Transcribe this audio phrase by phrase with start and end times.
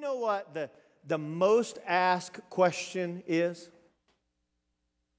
[0.00, 0.70] know what the,
[1.06, 3.68] the most asked question is?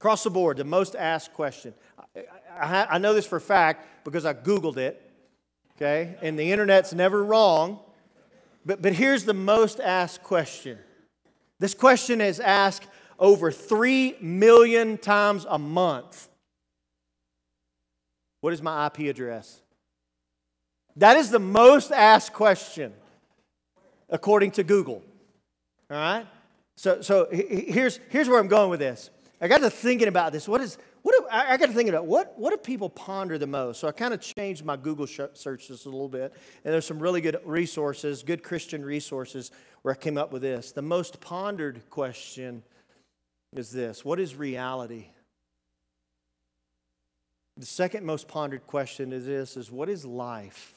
[0.00, 1.72] Across the board, the most asked question.
[2.16, 2.20] I,
[2.60, 5.00] I, I know this for a fact because I Googled it,
[5.76, 6.16] okay?
[6.20, 7.78] And the internet's never wrong.
[8.66, 10.78] But, but here's the most asked question.
[11.60, 12.88] This question is asked
[13.18, 16.28] over 3 million times a month.
[18.40, 19.60] What is my IP address?
[20.96, 22.92] That is the most asked question
[24.12, 25.02] according to Google.
[25.90, 26.26] All right?
[26.76, 29.10] So, so here's, here's where I'm going with this.
[29.40, 30.46] I got to thinking about this.
[30.46, 33.46] What is, what do, I, got to think about what, what do people ponder the
[33.46, 33.80] most?
[33.80, 36.32] So I kind of changed my Google search just a little bit.
[36.64, 39.50] And there's some really good resources, good Christian resources,
[39.82, 40.70] where I came up with this.
[40.70, 42.62] The most pondered question
[43.56, 45.06] is this What is reality?
[47.56, 50.74] The second most pondered question is this is what is life?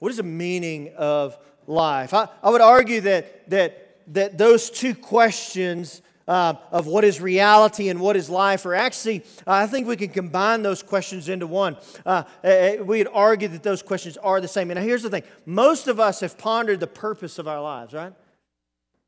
[0.00, 2.14] What is the meaning of life?
[2.14, 7.88] I, I would argue that, that, that those two questions uh, of what is reality
[7.88, 11.46] and what is life are actually, uh, I think we can combine those questions into
[11.46, 11.76] one.
[12.04, 14.70] Uh, uh, uh we'd argue that those questions are the same.
[14.70, 18.12] And here's the thing most of us have pondered the purpose of our lives, right?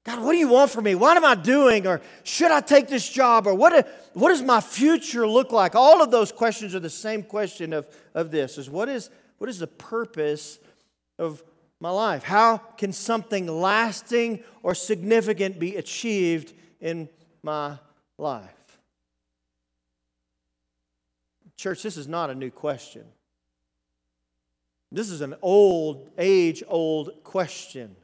[0.04, 0.94] God, what do you want from me?
[0.94, 1.84] What am I doing?
[1.84, 3.48] Or should I take this job?
[3.48, 5.74] Or what, what does my future look like?
[5.74, 9.50] All of those questions are the same question of, of this is what is, what
[9.50, 10.60] is the purpose
[11.18, 11.42] of
[11.80, 12.22] my life?
[12.22, 17.08] How can something lasting or significant be achieved in
[17.42, 17.78] my
[18.18, 18.50] life?
[21.56, 23.04] Church, this is not a new question.
[24.92, 27.96] This is an old, age old question.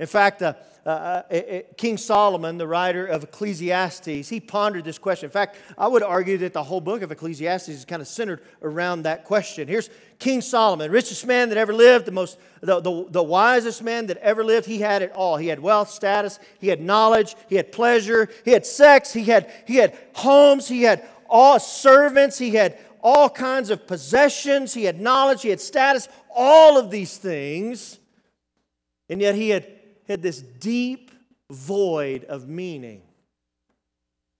[0.00, 0.54] In fact, uh,
[0.86, 5.26] uh, uh, King Solomon, the writer of Ecclesiastes, he pondered this question.
[5.26, 8.40] In fact, I would argue that the whole book of Ecclesiastes is kind of centered
[8.62, 9.68] around that question.
[9.68, 14.06] Here's King Solomon, richest man that ever lived, the most, the, the, the wisest man
[14.06, 14.66] that ever lived.
[14.66, 15.36] He had it all.
[15.36, 19.52] He had wealth, status, he had knowledge, he had pleasure, he had sex, he had,
[19.66, 24.98] he had homes, he had all servants, he had all kinds of possessions, he had
[24.98, 27.98] knowledge, he had status, all of these things.
[29.10, 29.66] And yet he had
[30.10, 31.10] had this deep
[31.50, 33.02] void of meaning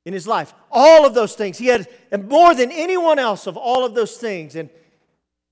[0.05, 0.53] in his life.
[0.71, 1.59] All of those things.
[1.59, 4.71] He had and more than anyone else of all of those things, and,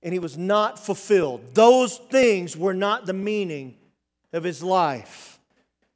[0.03, 1.55] and he was not fulfilled.
[1.55, 3.77] Those things were not the meaning
[4.33, 5.39] of his life.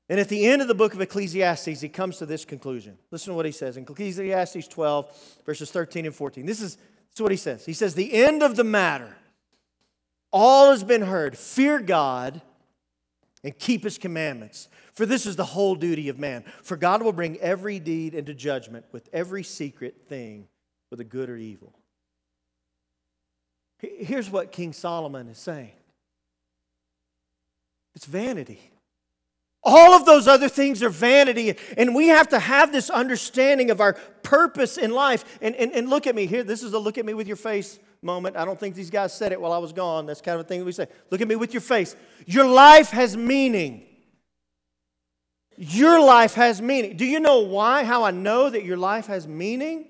[0.08, 2.98] And at the end of the book of Ecclesiastes, he comes to this conclusion.
[3.10, 6.44] Listen to what he says in Ecclesiastes 12, verses 13 and 14.
[6.44, 7.64] This is, this is what he says.
[7.64, 9.16] He says, The end of the matter,
[10.30, 11.38] all has been heard.
[11.38, 12.42] Fear God
[13.44, 14.68] and keep his commandments.
[14.92, 16.44] For this is the whole duty of man.
[16.62, 20.48] For God will bring every deed into judgment with every secret thing,
[20.90, 21.74] whether good or evil.
[23.78, 25.72] Here's what King Solomon is saying
[27.94, 28.60] it's vanity.
[29.64, 33.80] All of those other things are vanity, and we have to have this understanding of
[33.80, 33.92] our
[34.24, 35.24] purpose in life.
[35.40, 36.42] And, and, and look at me here.
[36.42, 38.36] This is a look at me with your face moment.
[38.36, 40.06] I don't think these guys said it while I was gone.
[40.06, 40.88] That's kind of a thing we say.
[41.10, 41.96] Look at me with your face.
[42.26, 43.86] Your life has meaning.
[45.56, 46.96] Your life has meaning.
[46.96, 47.84] Do you know why?
[47.84, 49.86] How I know that your life has meaning?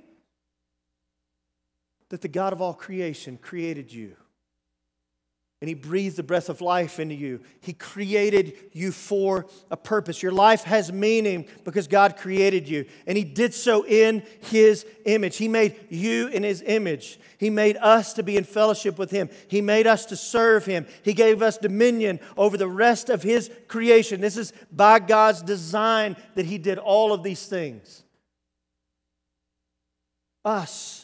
[2.10, 4.16] That the God of all creation created you
[5.62, 7.38] and He breathed the breath of life into you.
[7.60, 10.20] He created you for a purpose.
[10.20, 15.36] Your life has meaning because God created you, and He did so in His image.
[15.36, 17.20] He made you in His image.
[17.38, 19.30] He made us to be in fellowship with Him.
[19.46, 20.84] He made us to serve Him.
[21.04, 24.20] He gave us dominion over the rest of His creation.
[24.20, 28.02] This is by God's design that He did all of these things.
[30.44, 31.01] Us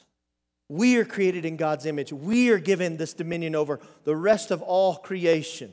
[0.68, 2.12] we are created in God's image.
[2.12, 5.72] We are given this dominion over the rest of all creation.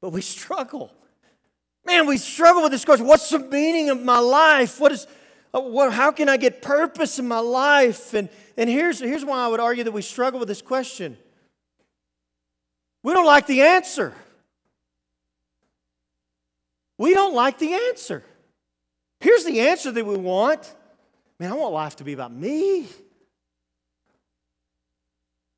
[0.00, 0.92] But we struggle.
[1.84, 3.06] Man, we struggle with this question.
[3.06, 4.78] What's the meaning of my life?
[4.78, 5.06] What is,
[5.52, 8.14] uh, what, how can I get purpose in my life?
[8.14, 11.16] And, and here's, here's why I would argue that we struggle with this question.
[13.02, 14.14] We don't like the answer.
[16.98, 18.22] We don't like the answer.
[19.20, 20.72] Here's the answer that we want.
[21.38, 22.86] Man, I want life to be about me.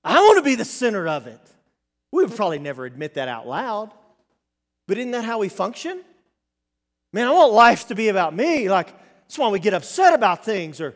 [0.05, 1.41] I want to be the center of it.
[2.11, 3.93] We would probably never admit that out loud,
[4.87, 6.03] but isn't that how we function?
[7.13, 8.69] Man, I want life to be about me.
[8.69, 10.81] Like, that's why we get upset about things.
[10.81, 10.95] Or,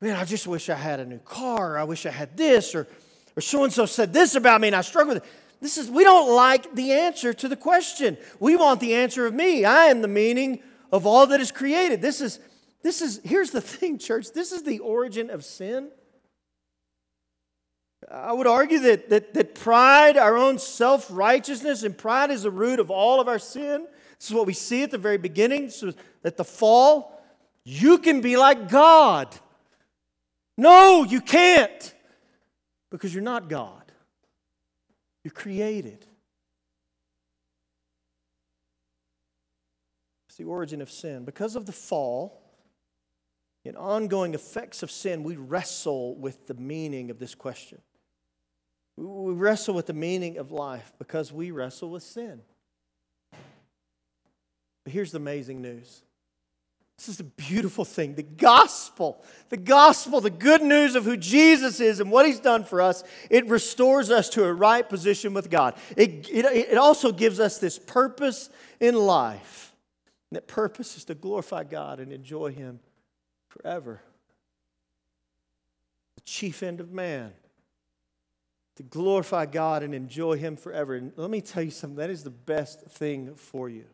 [0.00, 1.74] man, I just wish I had a new car.
[1.74, 2.74] Or I wish I had this.
[2.74, 2.88] Or,
[3.36, 5.30] or so and so said this about me and I struggle with it.
[5.60, 8.16] This is, we don't like the answer to the question.
[8.40, 9.64] We want the answer of me.
[9.64, 10.60] I am the meaning
[10.90, 12.02] of all that is created.
[12.02, 12.40] This is,
[12.82, 14.32] this is, here's the thing, church.
[14.32, 15.90] This is the origin of sin.
[18.12, 22.50] I would argue that, that, that pride, our own self righteousness, and pride is the
[22.50, 23.86] root of all of our sin.
[24.18, 25.70] This is what we see at the very beginning.
[25.70, 25.92] So
[26.22, 27.18] at the fall,
[27.64, 29.34] you can be like God.
[30.58, 31.94] No, you can't
[32.90, 33.90] because you're not God.
[35.24, 36.04] You're created.
[40.28, 41.24] It's the origin of sin.
[41.24, 42.42] Because of the fall,
[43.64, 47.78] in ongoing effects of sin, we wrestle with the meaning of this question.
[48.96, 52.42] We wrestle with the meaning of life because we wrestle with sin.
[54.84, 56.02] But here's the amazing news.
[56.98, 58.14] This is the beautiful thing.
[58.14, 62.64] The gospel, the gospel, the good news of who Jesus is and what he's done
[62.64, 65.74] for us, it restores us to a right position with God.
[65.96, 69.74] It, it, it also gives us this purpose in life.
[70.30, 72.78] And that purpose is to glorify God and enjoy him
[73.48, 74.00] forever.
[76.16, 77.32] The chief end of man
[78.76, 80.94] to glorify God and enjoy Him forever.
[80.94, 83.84] And let me tell you something that is the best thing for you.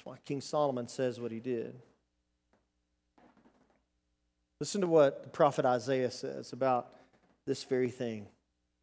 [0.00, 1.74] That's why King Solomon says what he did.
[4.58, 6.94] Listen to what the prophet Isaiah says about
[7.46, 8.26] this very thing.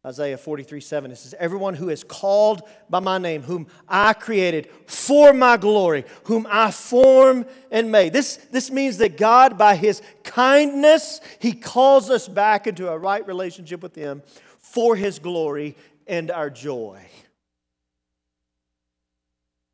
[0.06, 4.68] Isaiah 43 7, it says, Everyone who is called by my name, whom I created
[4.86, 8.12] for my glory, whom I form and made.
[8.12, 13.26] This, this means that God, by his kindness, he calls us back into a right
[13.26, 14.22] relationship with him
[14.58, 17.04] for his glory and our joy.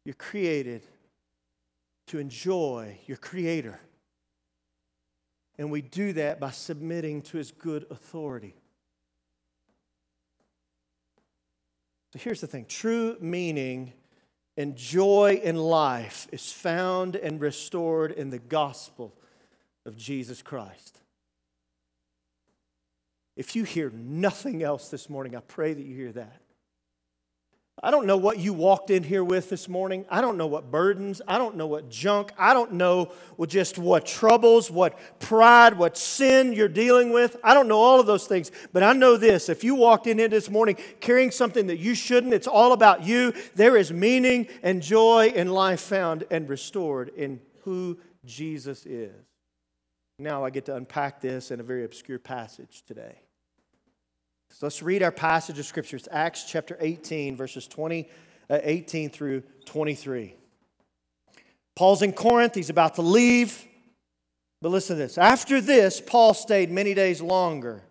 [0.05, 0.82] You're created
[2.09, 3.81] to enjoy your Creator.
[5.59, 8.55] And we do that by submitting to his good authority.
[12.14, 13.93] So here's the thing true meaning
[14.56, 19.12] and joy in life is found and restored in the gospel
[19.84, 21.00] of Jesus Christ.
[23.37, 26.40] If you hear nothing else this morning, I pray that you hear that.
[27.82, 30.06] I don't know what you walked in here with this morning.
[30.09, 31.21] I don't know what burdens.
[31.26, 32.32] I don't know what junk.
[32.38, 33.12] I don't know
[33.47, 37.37] just what troubles, what pride, what sin you're dealing with.
[37.43, 38.53] I don't know all of those things.
[38.73, 41.94] But I know this if you walked in here this morning carrying something that you
[41.94, 43.35] shouldn't, it's all about you.
[43.56, 49.12] There is meaning and joy in life found and restored in who Jesus is.
[50.19, 53.24] Now I get to unpack this in a very obscure passage today.
[54.56, 55.97] So let's read our passage of Scripture.
[55.97, 58.09] It's Acts chapter 18, verses 20,
[58.49, 60.37] uh, 18 through 23.
[61.75, 62.55] Paul's in Corinth.
[62.55, 63.65] He's about to leave.
[64.62, 65.19] But listen to this.
[65.19, 67.83] After this, Paul stayed many days longer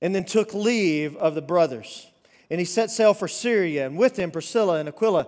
[0.00, 2.06] and then took leave of the brothers.
[2.48, 5.26] And he set sail for Syria, and with him Priscilla and Aquila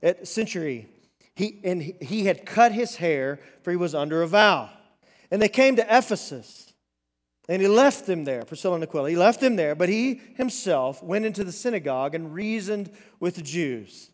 [0.00, 0.86] at Cenchreae.
[1.34, 4.70] He, and he had cut his hair, for he was under a vow.
[5.28, 6.72] And they came to Ephesus.
[7.48, 9.10] And he left them there, Priscilla and Aquila.
[9.10, 12.90] He left them there, but he himself went into the synagogue and reasoned
[13.20, 14.10] with the Jews.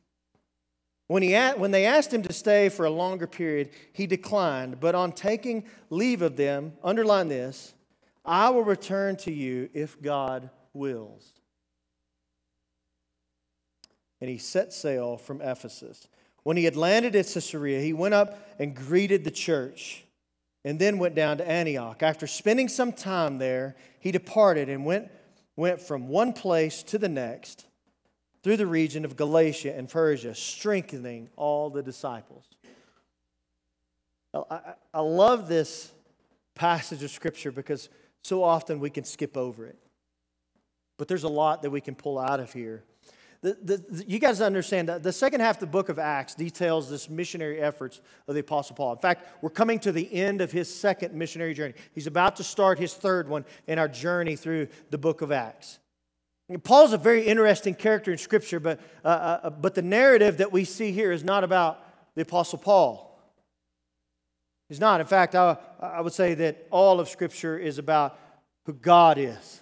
[1.07, 4.81] When, he, when they asked him to stay for a longer period, he declined.
[4.81, 7.75] But on taking leave of them, underline this
[8.25, 11.33] I will return to you if God wills.
[14.21, 16.07] And he set sail from Ephesus.
[16.45, 20.05] When he had landed at Caesarea, he went up and greeted the church
[20.65, 22.03] and then went down to Antioch.
[22.03, 25.11] After spending some time there, he departed and went,
[25.57, 27.67] went from one place to the next
[28.43, 32.45] through the region of Galatia and Persia, strengthening all the disciples.
[34.35, 35.93] I, I love this
[36.55, 37.89] passage of Scripture because
[38.23, 39.79] so often we can skip over it.
[40.97, 42.85] But there's a lot that we can pull out of here.
[43.43, 46.89] The, the, you guys understand that the second half of the book of Acts details
[46.89, 48.93] this missionary efforts of the Apostle Paul.
[48.93, 51.75] In fact, we're coming to the end of his second missionary journey.
[51.93, 55.81] He's about to start his third one in our journey through the book of Acts.
[56.63, 60.65] Paul's a very interesting character in Scripture, but, uh, uh, but the narrative that we
[60.65, 61.85] see here is not about
[62.15, 63.19] the Apostle Paul.
[64.69, 65.01] He's not.
[65.01, 68.19] In fact, I, I would say that all of Scripture is about
[68.67, 69.62] who God is.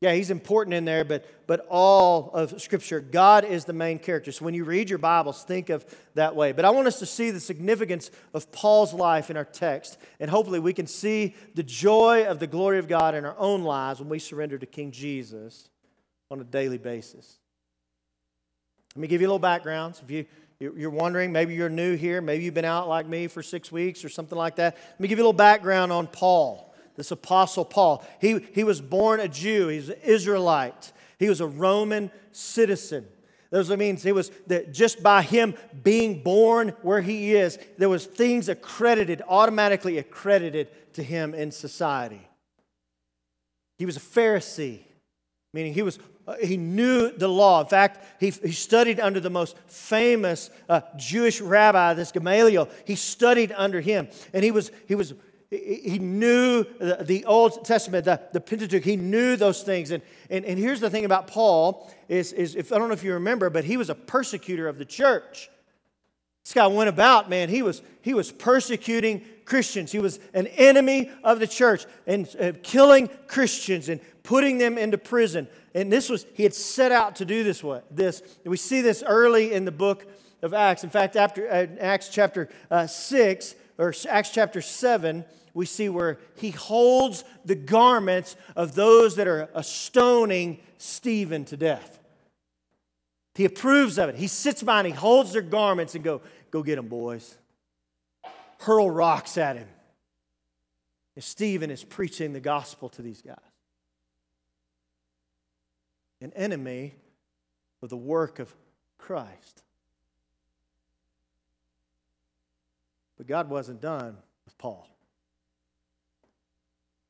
[0.00, 4.32] Yeah, he's important in there, but, but all of Scripture, God is the main character.
[4.32, 6.52] So when you read your Bibles, think of that way.
[6.52, 10.28] But I want us to see the significance of Paul's life in our text, and
[10.30, 14.00] hopefully we can see the joy of the glory of God in our own lives
[14.00, 15.68] when we surrender to King Jesus
[16.30, 17.38] on a daily basis.
[18.94, 19.98] Let me give you a little background.
[20.02, 20.26] If you,
[20.58, 24.04] you're wondering, maybe you're new here, maybe you've been out like me for six weeks
[24.04, 24.74] or something like that.
[24.74, 28.04] Let me give you a little background on Paul this apostle Paul.
[28.20, 33.06] He, he was born a Jew, he's an Israelite, he was a Roman citizen.
[33.50, 38.04] Those means he was that just by him being born where he is, there was
[38.04, 42.26] things accredited, automatically accredited to him in society.
[43.78, 44.80] He was a Pharisee,
[45.52, 47.60] meaning he, was, uh, he knew the law.
[47.60, 52.68] In fact, he, he studied under the most famous uh, Jewish rabbi, this Gamaliel.
[52.84, 54.08] He studied under him.
[54.32, 55.14] And he was, he was
[55.56, 56.64] he knew
[57.00, 58.84] the Old Testament, the, the Pentateuch.
[58.84, 59.90] He knew those things.
[59.90, 63.04] And, and, and here's the thing about Paul is, is if I don't know if
[63.04, 65.50] you remember, but he was a persecutor of the church.
[66.44, 69.90] This guy went about, man, he was, he was persecuting Christians.
[69.90, 74.98] He was an enemy of the church and uh, killing Christians and putting them into
[74.98, 75.48] prison.
[75.74, 77.64] And this was, he had set out to do this.
[77.64, 78.22] What, this.
[78.44, 80.06] We see this early in the book
[80.42, 80.84] of Acts.
[80.84, 86.18] In fact, after uh, Acts chapter uh, 6, or Acts chapter 7, we see where
[86.36, 92.00] he holds the garments of those that are stoning Stephen to death.
[93.36, 94.16] He approves of it.
[94.16, 96.20] He sits by and he holds their garments and go,
[96.50, 97.36] go get them, boys.
[98.60, 99.68] Hurl rocks at him.
[101.14, 103.38] And Stephen is preaching the gospel to these guys.
[106.20, 106.94] An enemy
[107.82, 108.54] of the work of
[108.98, 109.62] Christ.
[113.16, 114.88] But God wasn't done with Paul.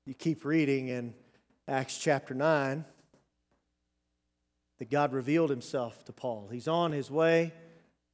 [0.07, 1.15] You keep reading in
[1.67, 2.85] Acts chapter 9
[4.79, 6.49] that God revealed himself to Paul.
[6.53, 7.55] He's on his way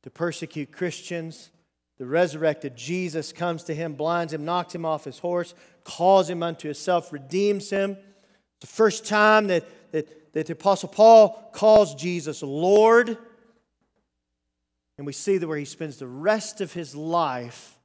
[0.05, 1.51] to persecute Christians.
[1.99, 6.45] The resurrected Jesus comes to him, blinds him, knocks him off his horse, calls him
[6.45, 7.91] unto himself, redeems him.
[7.91, 13.19] It's the first time that, that, that the Apostle Paul calls Jesus Lord.
[14.97, 17.77] And we see that where he spends the rest of his life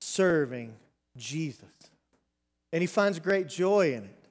[0.00, 0.74] serving
[1.16, 1.70] Jesus.
[2.74, 4.24] And he finds great joy in it.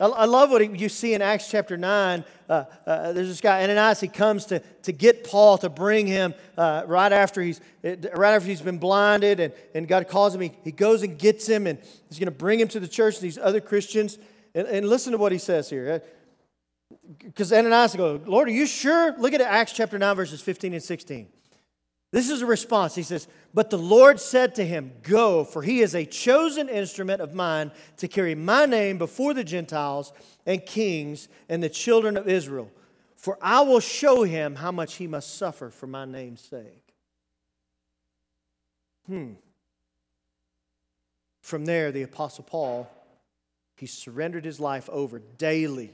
[0.00, 2.24] I love what you see in Acts chapter 9.
[2.48, 6.32] Uh, uh, there's this guy, Ananias, he comes to, to get Paul to bring him
[6.56, 10.40] uh, right, after he's, right after he's been blinded, and, and God calls him.
[10.40, 13.20] He, he goes and gets him, and he's going to bring him to the church,
[13.20, 14.18] these other Christians.
[14.54, 16.02] And, and listen to what he says here.
[17.18, 19.14] Because Ananias goes, Lord, are you sure?
[19.18, 21.28] Look at Acts chapter 9, verses 15 and 16.
[22.12, 22.94] This is a response.
[22.94, 27.20] He says, But the Lord said to him, Go, for he is a chosen instrument
[27.20, 30.12] of mine to carry my name before the Gentiles
[30.44, 32.70] and kings and the children of Israel.
[33.14, 36.94] For I will show him how much he must suffer for my name's sake.
[39.06, 39.34] Hmm.
[41.42, 42.90] From there, the Apostle Paul,
[43.76, 45.92] he surrendered his life over daily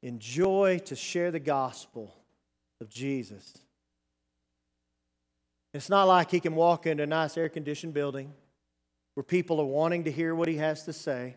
[0.00, 2.14] in joy to share the gospel
[2.80, 3.52] of Jesus
[5.74, 8.32] it's not like he can walk into a nice air conditioned building
[9.14, 11.36] where people are wanting to hear what he has to say.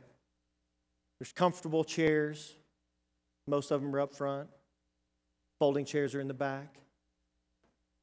[1.20, 2.56] There's comfortable chairs,
[3.48, 4.50] most of them are up front,
[5.60, 6.78] folding chairs are in the back.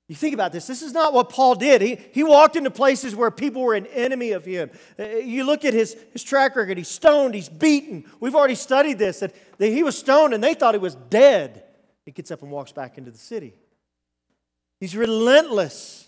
[0.08, 0.66] You think about this.
[0.66, 1.82] This is not what Paul did.
[1.82, 4.70] He, he walked into places where people were an enemy of him.
[4.99, 6.78] Uh, you look at his, his track record.
[6.78, 8.04] He's stoned, he's beaten.
[8.18, 11.62] We've already studied this that, that he was stoned and they thought he was dead.
[12.06, 13.54] He gets up and walks back into the city.
[14.80, 16.08] He's relentless.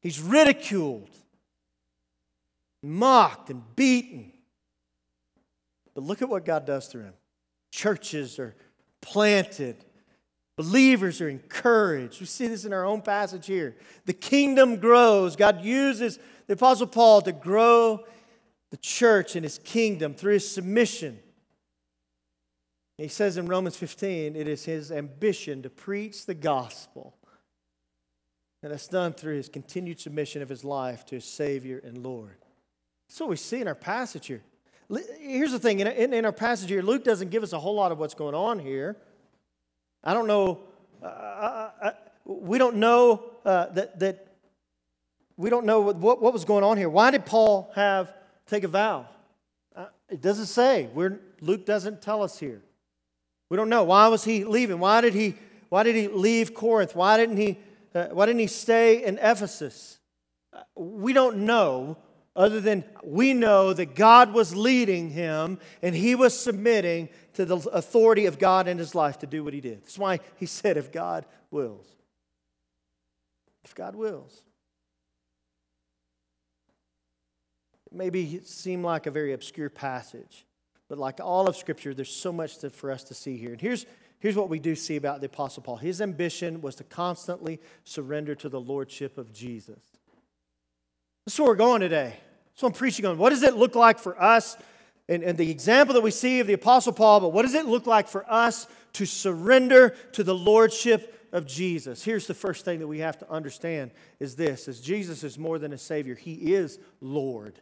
[0.00, 1.10] He's ridiculed,
[2.82, 4.32] mocked, and beaten.
[5.94, 7.14] But look at what God does through him.
[7.70, 8.54] Churches are
[9.02, 9.84] planted,
[10.56, 12.20] believers are encouraged.
[12.20, 13.76] We see this in our own passage here.
[14.06, 15.36] The kingdom grows.
[15.36, 18.04] God uses the Apostle Paul to grow
[18.70, 21.18] the church and his kingdom through his submission.
[22.98, 27.16] He says in Romans 15, it is his ambition to preach the gospel
[28.62, 32.36] and that's done through his continued submission of his life to his Savior and Lord.
[33.08, 34.42] That's what we see in our passage here.
[35.18, 37.98] Here's the thing in, our passage here, Luke doesn't give us a whole lot of
[37.98, 38.96] what's going on here.
[40.02, 40.60] I don't know.
[41.02, 41.92] Uh, I, uh, I, uh,
[42.24, 44.26] we don't know uh, that, that
[45.36, 46.88] we don't know what, what, what, was going on here.
[46.88, 48.12] Why did Paul have
[48.46, 49.06] take a vow?
[49.74, 50.88] Uh, it doesn't say.
[50.92, 52.60] We're, Luke doesn't tell us here.
[53.48, 53.84] We don't know.
[53.84, 54.78] Why was he leaving?
[54.78, 55.34] Why did he,
[55.68, 56.94] why did he leave Corinth?
[56.94, 57.58] Why didn't he
[57.94, 59.98] uh, why didn't he stay in Ephesus?
[60.52, 61.96] Uh, we don't know,
[62.36, 67.56] other than we know that God was leading him and he was submitting to the
[67.56, 69.82] authority of God in his life to do what he did.
[69.82, 71.86] That's why he said, if God wills.
[73.64, 74.42] If God wills.
[77.86, 80.46] It maybe seem like a very obscure passage,
[80.88, 83.52] but like all of Scripture, there's so much to, for us to see here.
[83.52, 83.84] And here's,
[84.20, 88.34] Here's what we do see about the Apostle Paul his ambition was to constantly surrender
[88.36, 89.82] to the Lordship of Jesus.
[91.26, 92.14] That's where we're going today.
[92.50, 93.18] That's what I'm preaching on.
[93.18, 94.56] What does it look like for us?
[95.08, 97.66] And, and the example that we see of the Apostle Paul, but what does it
[97.66, 102.04] look like for us to surrender to the Lordship of Jesus?
[102.04, 105.58] Here's the first thing that we have to understand is this is Jesus is more
[105.58, 106.14] than a Savior.
[106.14, 107.58] He is Lord.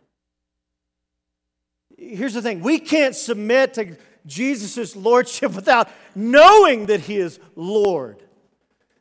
[1.97, 3.97] here's the thing we can't submit to
[4.29, 8.23] Jesus' lordship without knowing that he is Lord.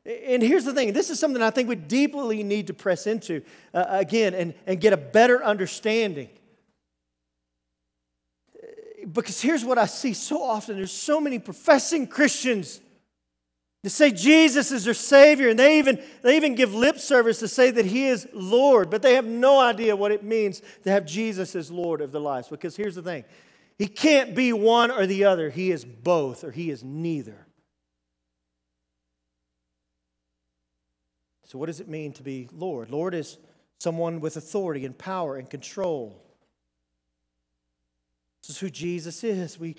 [0.05, 3.41] And here's the thing this is something I think we deeply need to press into
[3.74, 6.29] uh, again and, and get a better understanding.
[9.12, 12.81] Because here's what I see so often there's so many professing Christians
[13.84, 17.48] to say Jesus is their Savior, and they even, they even give lip service to
[17.48, 21.05] say that He is Lord, but they have no idea what it means to have
[21.05, 22.48] Jesus as Lord of their lives.
[22.48, 23.24] Because here's the thing
[23.77, 27.46] He can't be one or the other, He is both, or He is neither.
[31.46, 32.89] So, what does it mean to be Lord?
[32.89, 33.38] Lord is
[33.79, 36.22] someone with authority and power and control.
[38.41, 39.60] This is who Jesus is.
[39.60, 39.75] We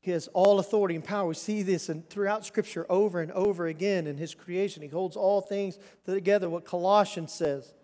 [0.00, 1.28] he has all authority and power.
[1.28, 4.82] We see this in, throughout Scripture over and over again in His creation.
[4.82, 7.74] He holds all things together, what Colossians says.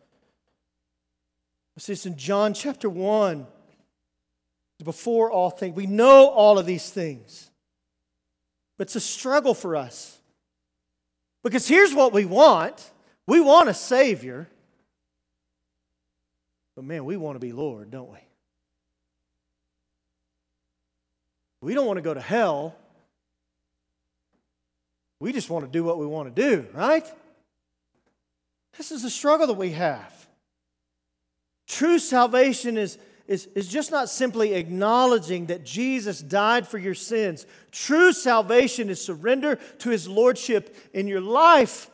[1.77, 3.47] We see this in John chapter 1.
[4.83, 7.51] Before all things, we know all of these things.
[8.77, 10.19] But it's a struggle for us.
[11.43, 12.91] Because here's what we want
[13.27, 14.49] we want a Savior.
[16.75, 18.19] But man, we want to be Lord, don't we?
[21.61, 22.75] We don't want to go to hell.
[25.21, 27.07] We just want to do what we want to do, right?
[28.77, 30.13] This is the struggle that we have.
[31.67, 37.47] True salvation is, is, is just not simply acknowledging that Jesus died for your sins.
[37.73, 41.91] True salvation is surrender to his lordship in your life.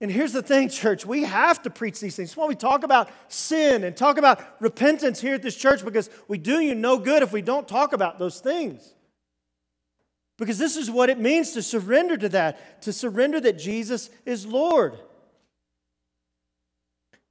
[0.00, 2.30] And here's the thing, church, we have to preach these things.
[2.30, 6.10] That's why we talk about sin and talk about repentance here at this church because
[6.28, 8.94] we do you no good if we don't talk about those things.
[10.36, 14.46] Because this is what it means to surrender to that, to surrender that Jesus is
[14.46, 14.98] Lord.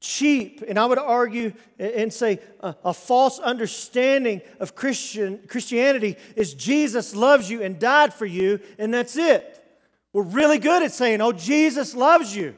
[0.03, 6.53] Cheap, and I would argue and say a, a false understanding of Christian, Christianity is
[6.53, 9.65] Jesus loves you and died for you, and that's it.
[10.11, 12.53] We're really good at saying, oh, Jesus loves you.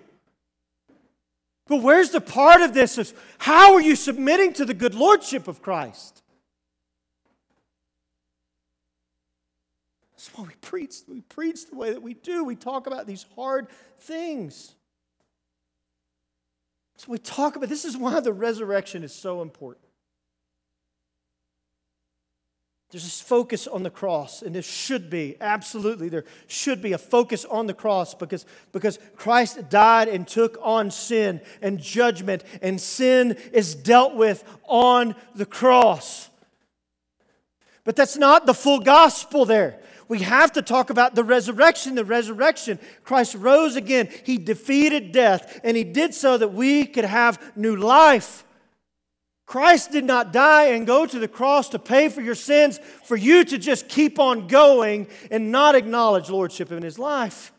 [1.68, 5.48] But where's the part of this of how are you submitting to the good lordship
[5.48, 6.24] of Christ?
[10.14, 10.96] That's why we preach.
[11.08, 12.44] We preach the way that we do.
[12.44, 13.68] We talk about these hard
[14.00, 14.74] things.
[16.98, 19.86] So we talk about this is why the resurrection is so important.
[22.92, 26.98] There's this focus on the cross, and there should be, absolutely, there should be a
[26.98, 32.80] focus on the cross because, because Christ died and took on sin and judgment, and
[32.80, 36.30] sin is dealt with on the cross.
[37.84, 39.80] But that's not the full gospel there.
[40.08, 41.96] We have to talk about the resurrection.
[41.96, 42.80] The resurrection.
[43.04, 44.10] Christ rose again.
[44.24, 48.44] He defeated death, and He did so that we could have new life.
[49.46, 53.16] Christ did not die and go to the cross to pay for your sins, for
[53.16, 57.52] you to just keep on going and not acknowledge lordship in his life.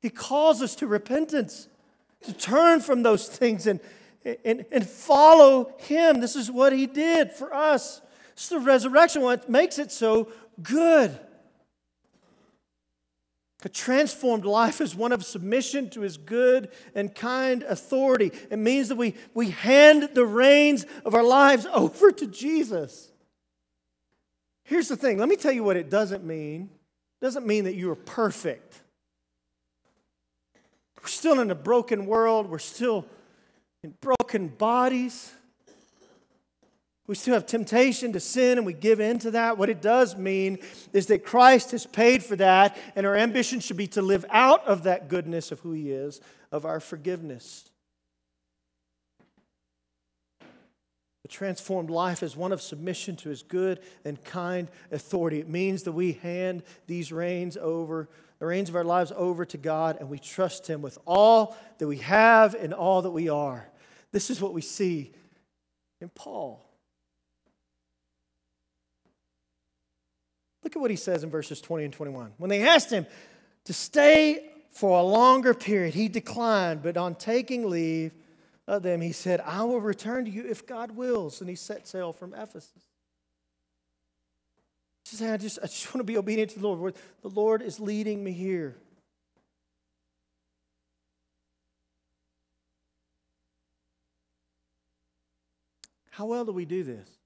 [0.00, 1.68] He calls us to repentance,
[2.22, 3.80] to turn from those things and,
[4.44, 6.20] and, and follow him.
[6.20, 8.00] This is what he did for us.
[8.34, 10.30] It's the resurrection, what makes it so
[10.62, 11.18] good.
[13.64, 18.30] A transformed life is one of submission to his good and kind authority.
[18.50, 23.10] It means that we, we hand the reins of our lives over to Jesus.
[24.62, 26.70] Here's the thing let me tell you what it doesn't mean.
[27.20, 28.80] It doesn't mean that you are perfect.
[31.00, 33.06] We're still in a broken world, we're still
[33.82, 35.32] in broken bodies.
[37.08, 39.56] We still have temptation to sin and we give in to that.
[39.56, 40.58] What it does mean
[40.92, 44.64] is that Christ has paid for that, and our ambition should be to live out
[44.66, 46.20] of that goodness of who He is,
[46.52, 47.70] of our forgiveness.
[51.24, 55.40] A transformed life is one of submission to His good and kind authority.
[55.40, 59.56] It means that we hand these reins over, the reins of our lives over to
[59.56, 63.66] God, and we trust Him with all that we have and all that we are.
[64.12, 65.12] This is what we see
[66.02, 66.67] in Paul.
[70.68, 72.34] Look at what he says in verses 20 and 21.
[72.36, 73.06] When they asked him
[73.64, 78.12] to stay for a longer period, he declined, but on taking leave
[78.66, 81.40] of them, he said, I will return to you if God wills.
[81.40, 82.84] And he set sail from Ephesus.
[85.08, 86.96] He said, I just, I just want to be obedient to the Lord.
[87.22, 88.76] The Lord is leading me here.
[96.10, 97.17] How well do we do this?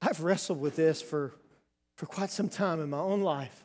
[0.00, 1.34] I've wrestled with this for,
[1.96, 3.64] for quite some time in my own life.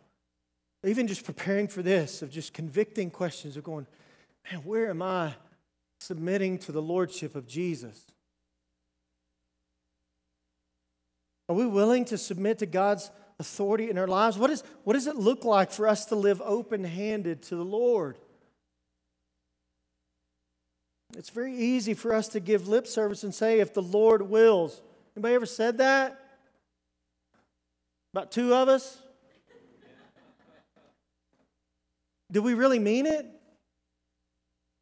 [0.86, 3.88] Even just preparing for this, of just convicting questions of going,
[4.52, 5.34] man, where am I
[6.00, 8.06] submitting to the Lordship of Jesus?
[11.48, 14.38] Are we willing to submit to God's authority in our lives?
[14.38, 17.64] What, is, what does it look like for us to live open handed to the
[17.64, 18.18] Lord?
[21.16, 24.82] It's very easy for us to give lip service and say, if the Lord wills.
[25.16, 26.23] Anybody ever said that?
[28.14, 29.00] About two of us?
[32.32, 33.26] Do we really mean it?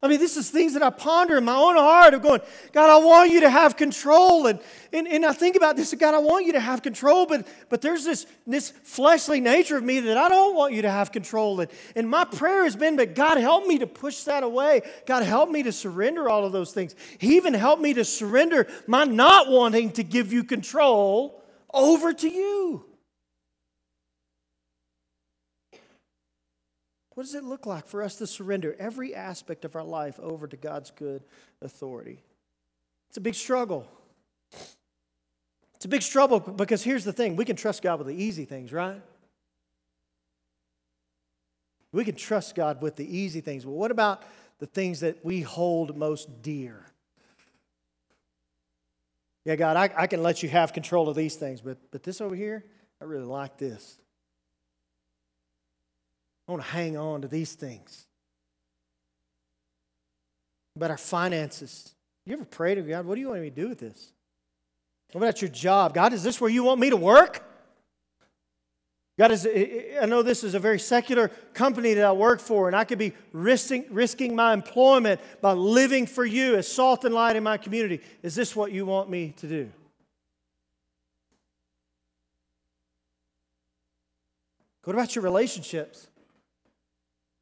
[0.04, 2.40] I mean, this is things that I ponder in my own heart of going,
[2.72, 4.48] God, I want you to have control.
[4.48, 4.58] And,
[4.92, 7.82] and, and I think about this, God, I want you to have control, but, but
[7.82, 11.60] there's this, this fleshly nature of me that I don't want you to have control.
[11.60, 14.82] And, and my prayer has been, but God, help me to push that away.
[15.06, 16.96] God, help me to surrender all of those things.
[17.18, 21.40] He even helped me to surrender my not wanting to give you control
[21.72, 22.91] over to you.
[27.14, 30.46] What does it look like for us to surrender every aspect of our life over
[30.46, 31.22] to God's good
[31.60, 32.22] authority?
[33.08, 33.86] It's a big struggle.
[35.74, 38.44] It's a big struggle because here's the thing we can trust God with the easy
[38.44, 39.02] things, right?
[41.92, 43.64] We can trust God with the easy things.
[43.64, 44.22] But what about
[44.58, 46.86] the things that we hold most dear?
[49.44, 52.20] Yeah, God, I, I can let you have control of these things, but, but this
[52.20, 52.64] over here,
[53.00, 53.98] I really like this.
[56.46, 58.06] I want to hang on to these things.
[60.76, 61.94] About our finances.
[62.26, 64.12] You ever pray to God, what do you want me to do with this?
[65.12, 65.94] What about your job?
[65.94, 67.44] God, is this where you want me to work?
[69.18, 69.46] God, is,
[70.00, 72.98] I know this is a very secular company that I work for, and I could
[72.98, 77.58] be risking, risking my employment by living for you as salt and light in my
[77.58, 78.00] community.
[78.22, 79.70] Is this what you want me to do?
[84.84, 86.08] What about your relationships?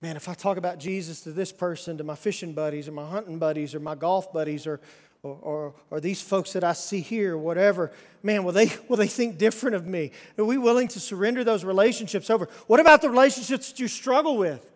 [0.03, 3.09] Man, if I talk about Jesus to this person, to my fishing buddies, or my
[3.09, 4.81] hunting buddies, or my golf buddies, or,
[5.23, 9.09] or, or, or, these folks that I see here, whatever, man, will they, will they
[9.09, 10.13] think different of me?
[10.39, 12.49] Are we willing to surrender those relationships over?
[12.67, 14.67] What about the relationships that you struggle with?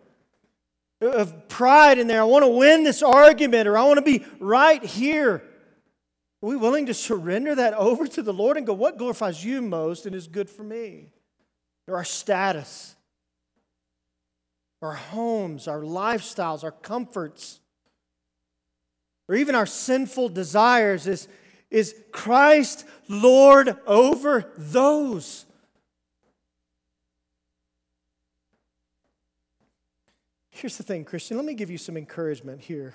[1.01, 4.25] Of pride in there, I want to win this argument, or I want to be
[4.39, 5.43] right here.
[6.41, 9.61] Are we willing to surrender that over to the Lord and go, what glorifies you
[9.61, 11.09] most and is good for me?
[11.87, 12.95] Or our status
[14.81, 17.59] our homes, our lifestyles, our comforts,
[19.27, 21.27] or even our sinful desires is,
[21.71, 25.45] is Christ Lord over those.
[30.51, 31.35] Here's the thing, Christian.
[31.37, 32.93] Let me give you some encouragement here.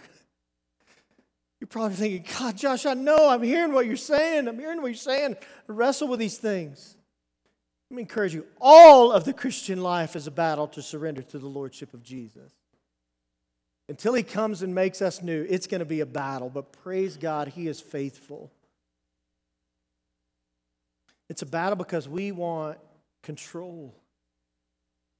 [1.61, 4.49] You're probably thinking, God, Josh, I know I'm hearing what you're saying.
[4.49, 5.37] I'm hearing what you're saying.
[5.69, 6.97] I wrestle with these things.
[7.91, 11.39] Let me encourage you all of the Christian life is a battle to surrender to
[11.39, 12.53] the Lordship of Jesus.
[13.89, 17.17] Until He comes and makes us new, it's going to be a battle, but praise
[17.17, 18.53] God, He is faithful.
[21.29, 22.79] It's a battle because we want
[23.25, 23.95] control.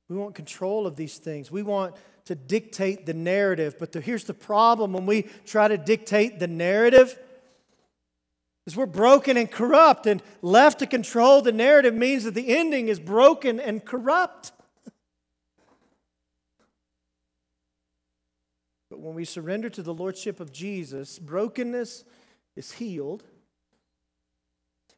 [0.09, 1.51] We want control of these things.
[1.51, 3.77] We want to dictate the narrative.
[3.79, 7.19] But the, here's the problem when we try to dictate the narrative,
[8.67, 12.89] is we're broken and corrupt, and left to control the narrative means that the ending
[12.89, 14.53] is broken and corrupt.
[18.91, 22.05] But when we surrender to the Lordship of Jesus, brokenness
[22.57, 23.25] is healed,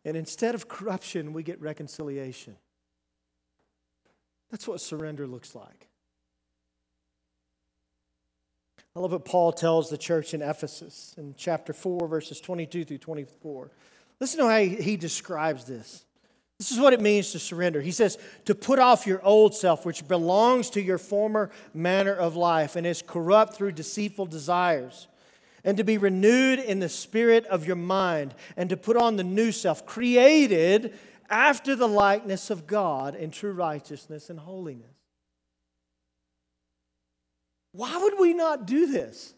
[0.05, 2.57] and instead of corruption, we get reconciliation.
[4.51, 5.89] That's what surrender looks like.
[8.95, 12.99] I love what Paul tells the church in Ephesus in chapter 4, verses 22 through
[12.99, 13.71] 24.
[14.21, 16.05] Listen to how he describes this.
[16.59, 17.81] This is what it means to surrender.
[17.81, 22.37] He says, to put off your old self, which belongs to your former manner of
[22.37, 25.09] life and is corrupt through deceitful desires,
[25.65, 29.25] and to be renewed in the spirit of your mind, and to put on the
[29.25, 30.97] new self, created
[31.31, 34.87] after the likeness of God in true righteousness and holiness.
[37.73, 39.35] Why would we not do this?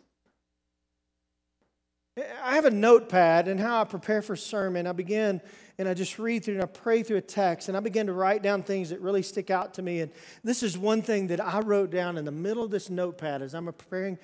[2.42, 5.40] I have a notepad, and how I prepare for sermon, I begin
[5.78, 8.12] and I just read through and I pray through a text, and I begin to
[8.12, 10.00] write down things that really stick out to me.
[10.00, 13.42] And this is one thing that I wrote down in the middle of this notepad
[13.42, 14.18] as I'm preparing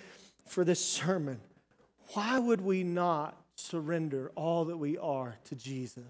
[0.47, 1.41] for this sermon.
[2.13, 6.05] Why would we not surrender all that we are to Jesus?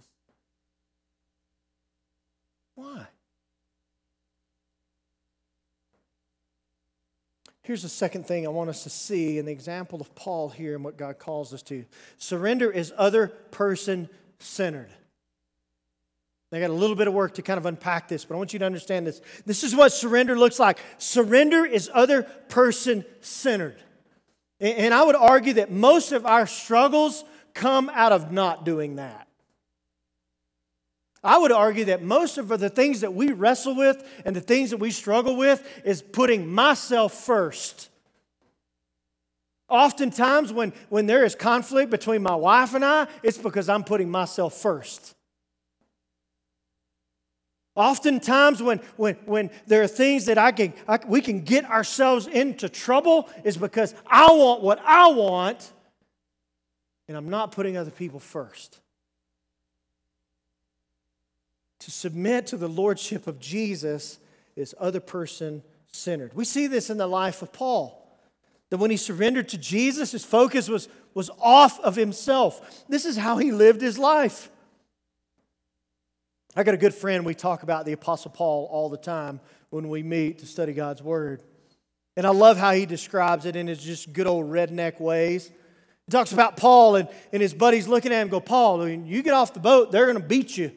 [2.74, 3.06] Why?
[7.70, 10.74] Here's the second thing I want us to see in the example of Paul here
[10.74, 11.84] and what God calls us to.
[12.18, 14.08] Surrender is other person
[14.40, 14.90] centered.
[16.50, 18.52] I got a little bit of work to kind of unpack this, but I want
[18.52, 19.20] you to understand this.
[19.46, 20.80] This is what surrender looks like.
[20.98, 23.76] Surrender is other person centered.
[24.58, 27.22] And I would argue that most of our struggles
[27.54, 29.28] come out of not doing that.
[31.22, 34.70] I would argue that most of the things that we wrestle with and the things
[34.70, 37.90] that we struggle with is putting myself first.
[39.68, 44.10] Oftentimes, when, when there is conflict between my wife and I, it's because I'm putting
[44.10, 45.14] myself first.
[47.76, 52.26] Oftentimes, when, when, when there are things that I can, I, we can get ourselves
[52.26, 55.72] into trouble, is because I want what I want,
[57.06, 58.80] and I'm not putting other people first.
[61.80, 64.18] To submit to the lordship of Jesus
[64.54, 65.62] is other person
[65.92, 66.32] centered.
[66.34, 67.96] We see this in the life of Paul.
[68.68, 72.84] That when he surrendered to Jesus, his focus was, was off of himself.
[72.88, 74.50] This is how he lived his life.
[76.54, 79.40] I got a good friend, we talk about the Apostle Paul all the time
[79.70, 81.42] when we meet to study God's Word.
[82.16, 85.48] And I love how he describes it in his just good old redneck ways.
[86.06, 89.32] He talks about Paul, and, and his buddies looking at him go, Paul, you get
[89.32, 90.72] off the boat, they're going to beat you.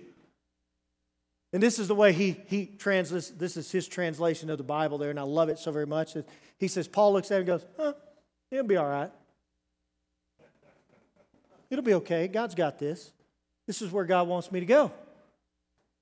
[1.53, 4.97] And this is the way he, he translates, this is his translation of the Bible
[4.97, 6.17] there, and I love it so very much.
[6.57, 7.93] He says, Paul looks at him and goes, huh,
[8.49, 9.11] it'll be all right.
[11.69, 12.27] It'll be okay.
[12.27, 13.11] God's got this.
[13.67, 14.91] This is where God wants me to go.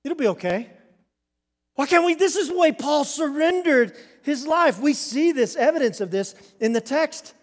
[0.04, 0.70] It'll be okay.
[1.74, 2.14] Why can't we?
[2.14, 4.78] This is the way Paul surrendered his life.
[4.78, 7.34] We see this evidence of this in the text.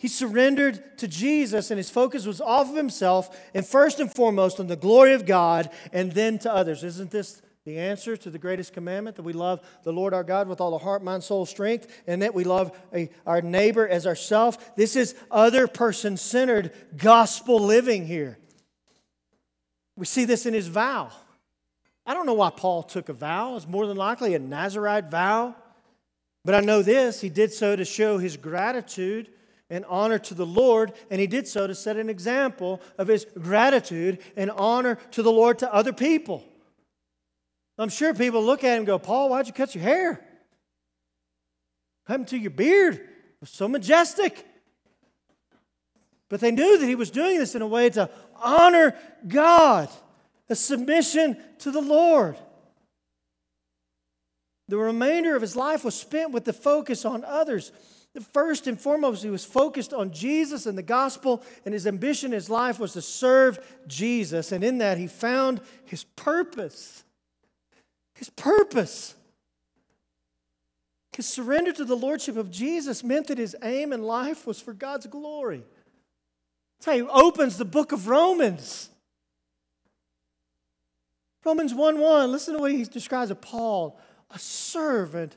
[0.00, 4.58] He surrendered to Jesus, and his focus was off of himself, and first and foremost
[4.58, 6.82] on the glory of God, and then to others.
[6.82, 10.48] Isn't this the answer to the greatest commandment that we love the Lord our God
[10.48, 14.06] with all our heart, mind, soul, strength, and that we love a, our neighbor as
[14.06, 14.56] ourselves?
[14.74, 18.38] This is other person centered gospel living here.
[19.96, 21.12] We see this in his vow.
[22.06, 23.54] I don't know why Paul took a vow.
[23.54, 25.54] It's more than likely a Nazarite vow.
[26.42, 29.28] But I know this he did so to show his gratitude
[29.70, 33.24] and honor to the Lord, and he did so to set an example of his
[33.38, 36.44] gratitude and honor to the Lord to other people.
[37.78, 40.22] I'm sure people look at him and go, Paul, why'd you cut your hair?
[42.06, 42.94] Happened to your beard?
[42.94, 44.44] It was so majestic.
[46.28, 48.94] But they knew that he was doing this in a way to honor
[49.26, 49.88] God,
[50.48, 52.36] a submission to the Lord.
[54.68, 57.72] The remainder of his life was spent with the focus on others.
[58.32, 62.32] First and foremost, he was focused on Jesus and the gospel, and his ambition in
[62.32, 64.50] his life was to serve Jesus.
[64.50, 67.04] And in that, he found his purpose.
[68.16, 69.14] His purpose.
[71.16, 74.72] His surrender to the Lordship of Jesus meant that his aim in life was for
[74.72, 75.62] God's glory.
[76.78, 78.90] That's how he opens the book of Romans.
[81.44, 83.98] Romans 1 1, listen to the way he describes it Paul,
[84.30, 85.36] a servant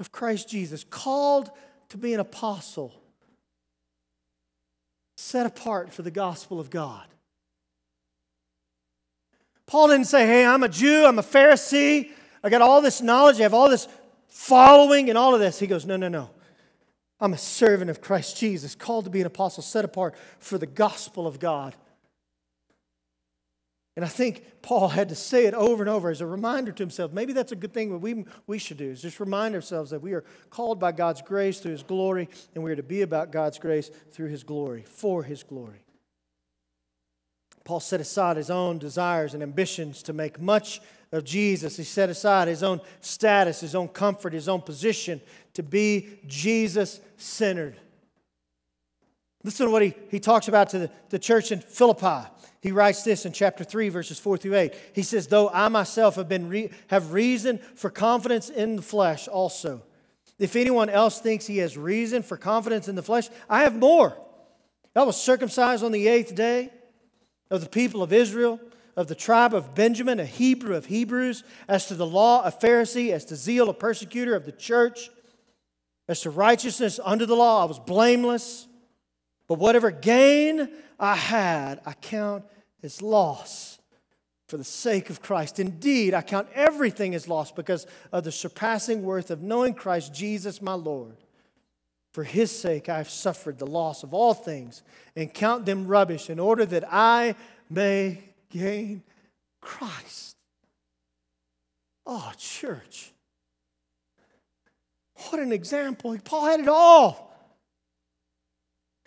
[0.00, 1.50] of Christ Jesus, called
[1.90, 2.94] to be an apostle,
[5.16, 7.06] set apart for the gospel of God.
[9.66, 12.10] Paul didn't say, Hey, I'm a Jew, I'm a Pharisee,
[12.42, 13.88] I got all this knowledge, I have all this
[14.28, 15.58] following and all of this.
[15.58, 16.30] He goes, No, no, no.
[17.20, 20.66] I'm a servant of Christ Jesus, called to be an apostle, set apart for the
[20.66, 21.74] gospel of God.
[23.98, 26.82] And I think Paul had to say it over and over as a reminder to
[26.84, 27.12] himself.
[27.12, 30.00] Maybe that's a good thing that we, we should do, is just remind ourselves that
[30.00, 33.32] we are called by God's grace through his glory, and we are to be about
[33.32, 35.80] God's grace through his glory, for his glory.
[37.64, 40.80] Paul set aside his own desires and ambitions to make much
[41.10, 41.76] of Jesus.
[41.76, 45.20] He set aside his own status, his own comfort, his own position
[45.54, 47.76] to be Jesus centered.
[49.44, 52.28] Listen to what he, he talks about to the, the church in Philippi.
[52.60, 54.74] He writes this in chapter 3, verses 4 through 8.
[54.94, 59.28] He says, Though I myself have, been re- have reason for confidence in the flesh
[59.28, 59.82] also.
[60.38, 64.16] If anyone else thinks he has reason for confidence in the flesh, I have more.
[64.94, 66.70] I was circumcised on the eighth day
[67.50, 68.60] of the people of Israel
[68.98, 73.12] of the tribe of Benjamin, a Hebrew of Hebrews, as to the law, a Pharisee,
[73.12, 75.08] as to zeal, a persecutor of the church,
[76.08, 78.66] as to righteousness under the law, I was blameless.
[79.48, 80.68] But whatever gain
[81.00, 82.44] I had, I count
[82.82, 83.78] as loss
[84.46, 85.58] for the sake of Christ.
[85.58, 90.62] Indeed, I count everything as loss because of the surpassing worth of knowing Christ Jesus
[90.62, 91.16] my Lord.
[92.12, 94.82] For his sake, I have suffered the loss of all things
[95.14, 97.34] and count them rubbish in order that I
[97.70, 99.02] may gain
[99.60, 100.36] Christ.
[102.06, 103.12] Oh, church.
[105.28, 106.16] What an example.
[106.24, 107.27] Paul had it all.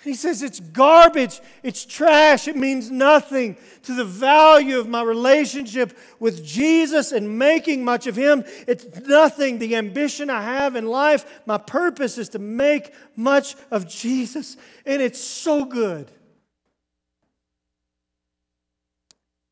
[0.04, 5.96] He says it's garbage, it's trash, it means nothing to the value of my relationship
[6.20, 8.44] with Jesus and making much of Him.
[8.68, 9.60] It's nothing.
[9.60, 15.04] The ambition I have in life, my purpose is to make much of Jesus, and
[15.04, 16.12] it's so good.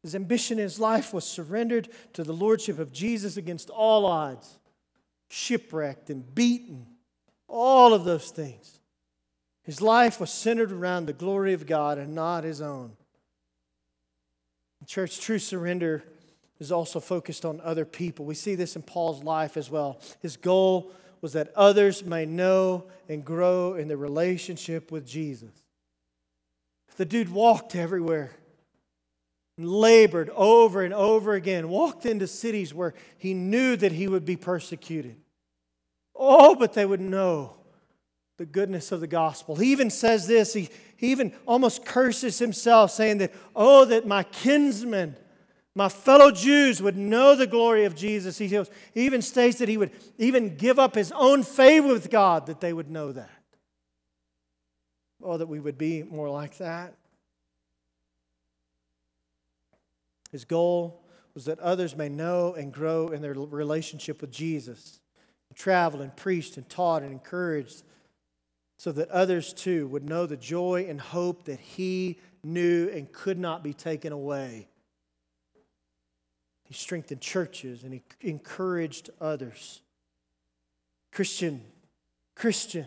[0.01, 4.57] His ambition in his life was surrendered to the lordship of Jesus against all odds,
[5.29, 6.87] shipwrecked and beaten,
[7.47, 8.78] all of those things.
[9.69, 12.93] His life was centered around the glory of God and not his own.
[14.87, 16.03] Church, true surrender
[16.59, 18.25] is also focused on other people.
[18.25, 20.01] We see this in Paul's life as well.
[20.23, 25.53] His goal was that others may know and grow in their relationship with Jesus.
[26.97, 28.31] The dude walked everywhere
[29.55, 34.25] and labored over and over again, walked into cities where he knew that he would
[34.25, 35.17] be persecuted.
[36.15, 37.58] Oh, but they would know
[38.39, 39.57] the goodness of the gospel.
[39.57, 44.23] He even says this, he, he even almost curses himself, saying that, oh, that my
[44.23, 45.17] kinsmen,
[45.75, 48.37] my fellow Jews would know the glory of Jesus.
[48.37, 52.45] He, he even states that he would even give up his own favor with God
[52.45, 53.29] that they would know that.
[55.21, 56.93] Oh, that we would be more like that.
[60.31, 65.01] His goal was that others may know and grow in their relationship with Jesus.
[65.49, 67.83] He traveled and preached and taught and encouraged
[68.79, 73.37] so that others too would know the joy and hope that he knew and could
[73.37, 74.69] not be taken away.
[76.63, 79.81] He strengthened churches and he encouraged others.
[81.11, 81.61] Christian,
[82.35, 82.85] Christian,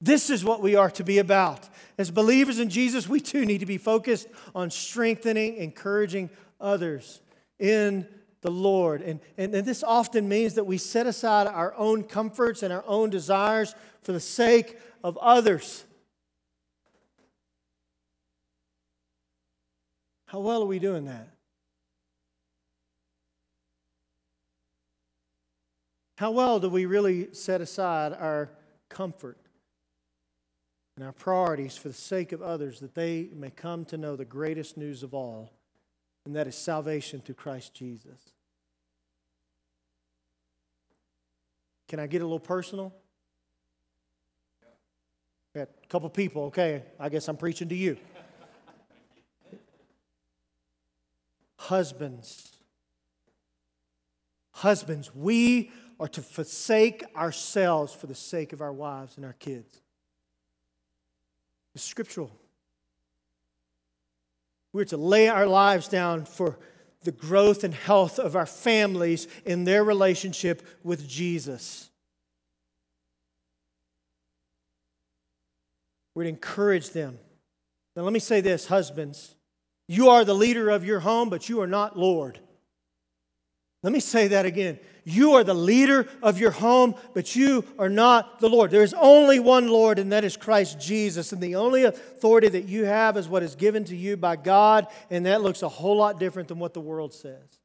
[0.00, 1.68] this is what we are to be about.
[1.98, 7.20] As believers in Jesus, we too need to be focused on strengthening, encouraging others
[7.58, 8.06] in
[8.42, 9.02] the Lord.
[9.02, 12.84] And, and, and, this often means that we set aside our own comforts and our
[12.86, 15.84] own desires for the sake of others.
[20.26, 21.28] How well are we doing that?
[26.18, 28.50] How well do we really set aside our
[28.88, 29.38] comfort
[30.96, 34.24] and our priorities for the sake of others that they may come to know the
[34.24, 35.52] greatest news of all?
[36.28, 38.18] and that is salvation through Christ Jesus.
[41.88, 42.94] Can I get a little personal?
[45.58, 47.96] Got a couple people, okay, I guess I'm preaching to you.
[51.56, 52.52] Husbands.
[54.52, 59.80] Husbands, we are to forsake ourselves for the sake of our wives and our kids.
[61.74, 62.30] It's scriptural.
[64.72, 66.56] We're to lay our lives down for
[67.02, 71.90] the growth and health of our families in their relationship with Jesus.
[76.18, 77.16] We're to encourage them.
[77.94, 79.36] Now, let me say this, husbands.
[79.86, 82.40] You are the leader of your home, but you are not Lord.
[83.84, 84.80] Let me say that again.
[85.04, 88.72] You are the leader of your home, but you are not the Lord.
[88.72, 91.32] There is only one Lord, and that is Christ Jesus.
[91.32, 94.88] And the only authority that you have is what is given to you by God,
[95.10, 97.57] and that looks a whole lot different than what the world says.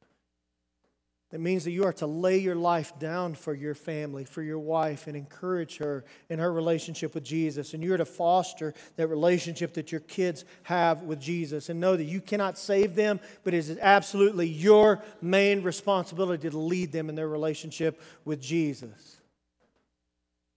[1.34, 4.60] It means that you are to lay your life down for your family, for your
[4.60, 7.74] wife, and encourage her in her relationship with Jesus.
[7.74, 11.70] And you're to foster that relationship that your kids have with Jesus.
[11.70, 16.56] And know that you cannot save them, but it is absolutely your main responsibility to
[16.56, 19.16] lead them in their relationship with Jesus.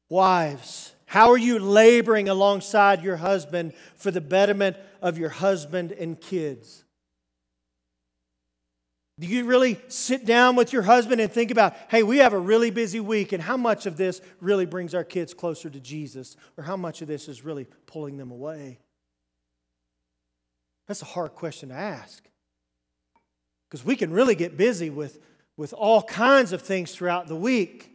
[0.09, 6.21] Wives, how are you laboring alongside your husband for the betterment of your husband and
[6.21, 6.83] kids?
[9.19, 12.39] Do you really sit down with your husband and think about, hey, we have a
[12.39, 16.37] really busy week, and how much of this really brings our kids closer to Jesus,
[16.55, 18.79] or how much of this is really pulling them away?
[20.87, 22.23] That's a hard question to ask.
[23.67, 25.19] Because we can really get busy with,
[25.57, 27.91] with all kinds of things throughout the week.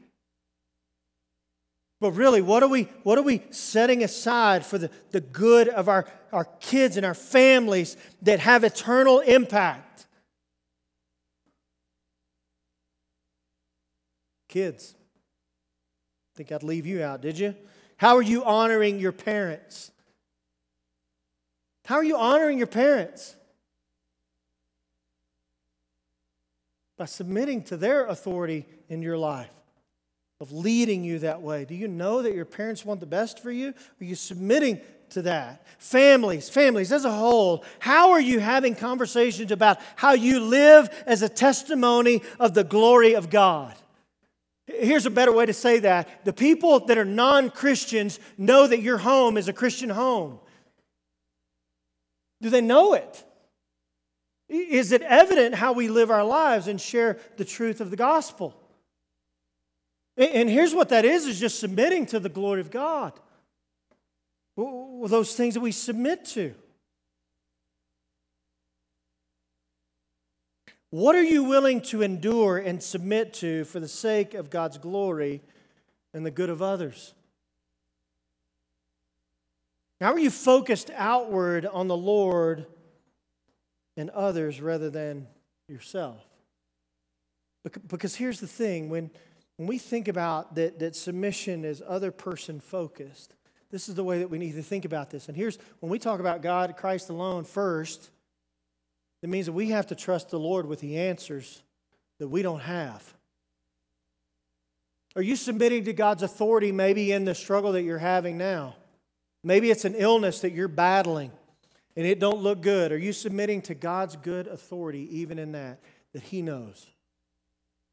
[2.01, 5.89] But really, what are we, what are we setting aside for the, the good of
[5.89, 9.92] our, our kids and our families that have eternal impact?
[14.53, 14.95] Kids,
[16.37, 17.55] think I'd leave you out, did you?
[17.97, 19.91] How are you honoring your parents?
[21.87, 23.35] How are you honoring your parents?
[26.99, 29.49] By submitting to their authority in your life,
[30.39, 31.65] of leading you that way.
[31.65, 33.71] Do you know that your parents want the best for you?
[34.01, 35.67] Are you submitting to that?
[35.79, 41.23] Families, families as a whole, how are you having conversations about how you live as
[41.23, 43.75] a testimony of the glory of God?
[44.67, 46.25] Here's a better way to say that.
[46.25, 50.39] The people that are non Christians know that your home is a Christian home.
[52.41, 53.25] Do they know it?
[54.49, 58.55] Is it evident how we live our lives and share the truth of the gospel?
[60.17, 63.13] And here's what that is is just submitting to the glory of God.
[64.57, 66.55] Those things that we submit to.
[70.93, 75.41] What are you willing to endure and submit to for the sake of God's glory
[76.13, 77.15] and the good of others?
[80.03, 82.67] How are you focused outward on the Lord
[83.97, 85.29] and others rather than
[85.67, 86.23] yourself?
[87.89, 89.11] Because here's the thing when,
[89.57, 93.35] when we think about that, that submission is other person focused,
[93.71, 95.29] this is the way that we need to think about this.
[95.29, 98.11] And here's when we talk about God, Christ alone first,
[99.23, 101.63] it means that we have to trust the Lord with the answers
[102.19, 103.03] that we don't have.
[105.15, 108.77] Are you submitting to God's authority maybe in the struggle that you're having now?
[109.45, 111.31] Maybe it's an illness that you're battling
[111.97, 112.93] and it don't look good.
[112.93, 115.81] Are you submitting to God's good authority even in that
[116.15, 116.87] that he knows?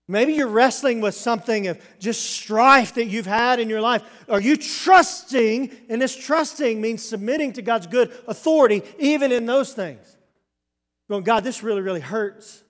[0.08, 4.02] Maybe you're wrestling with something of just strife that you've had in your life.
[4.28, 5.72] Are you trusting?
[5.88, 10.18] And this trusting means submitting to God's good authority even in those things.
[11.10, 12.64] Going, God, this really, really hurts.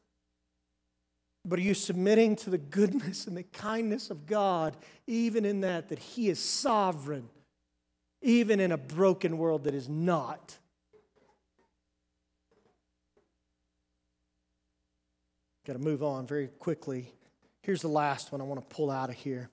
[1.46, 4.78] But are you submitting to the goodness and the kindness of God,
[5.08, 7.30] even in that, that He is sovereign,
[8.22, 10.58] even in a broken world that is not?
[15.66, 17.14] Got to move on very quickly.
[17.62, 19.50] Here's the last one I want to pull out of here.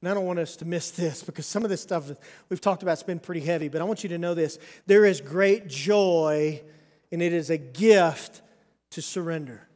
[0.00, 2.10] And I don't want us to miss this because some of this stuff
[2.48, 4.58] we've talked about has been pretty heavy, but I want you to know this.
[4.86, 6.62] There is great joy
[7.12, 8.42] and it is a gift
[8.90, 9.68] to surrender.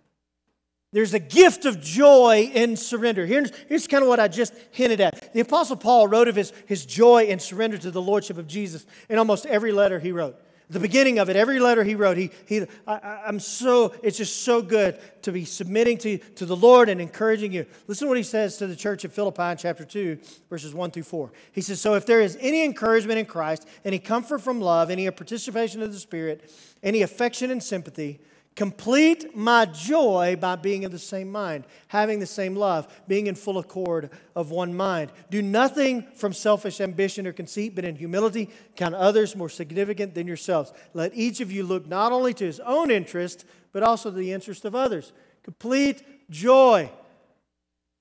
[0.93, 3.27] There's a gift of joy in surrender.
[3.27, 5.33] Here's, here's kind of what I just hinted at.
[5.35, 8.87] The Apostle Paul wrote of his, his joy in surrender to the Lordship of Jesus
[9.09, 12.31] in almost every letter he wrote the beginning of it, every letter he wrote, he,
[12.47, 16.89] he, I, am so, it's just so good to be submitting to, to the Lord
[16.89, 17.67] and encouraging you.
[17.87, 20.19] Listen to what he says to the church at Philippi in chapter 2,
[20.51, 21.31] verses 1 through 4.
[21.53, 25.09] He says, So if there is any encouragement in Christ, any comfort from love, any
[25.11, 26.53] participation of the Spirit,
[26.83, 28.19] any affection and sympathy,
[28.57, 33.35] Complete my joy by being of the same mind, having the same love, being in
[33.35, 35.13] full accord of one mind.
[35.31, 40.27] Do nothing from selfish ambition or conceit, but in humility count others more significant than
[40.27, 40.73] yourselves.
[40.95, 44.33] Let each of you look not only to his own interest, but also to the
[44.33, 45.13] interest of others.
[45.43, 46.91] Complete joy.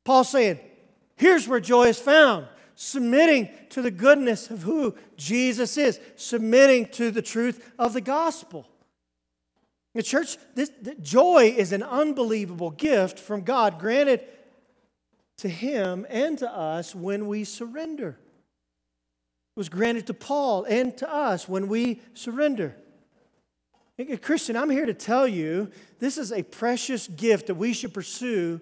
[0.06, 0.60] Paul saying,
[1.18, 7.12] here's where joy is found submitting to the goodness of who Jesus is, submitting to
[7.12, 8.70] the truth of the gospel.
[9.96, 10.70] The church, this,
[11.02, 14.20] joy is an unbelievable gift from God granted
[15.38, 18.10] to him and to us when we surrender.
[18.10, 22.76] It was granted to Paul and to us when we surrender.
[24.22, 28.60] Christian, I'm here to tell you this is a precious gift that we should pursue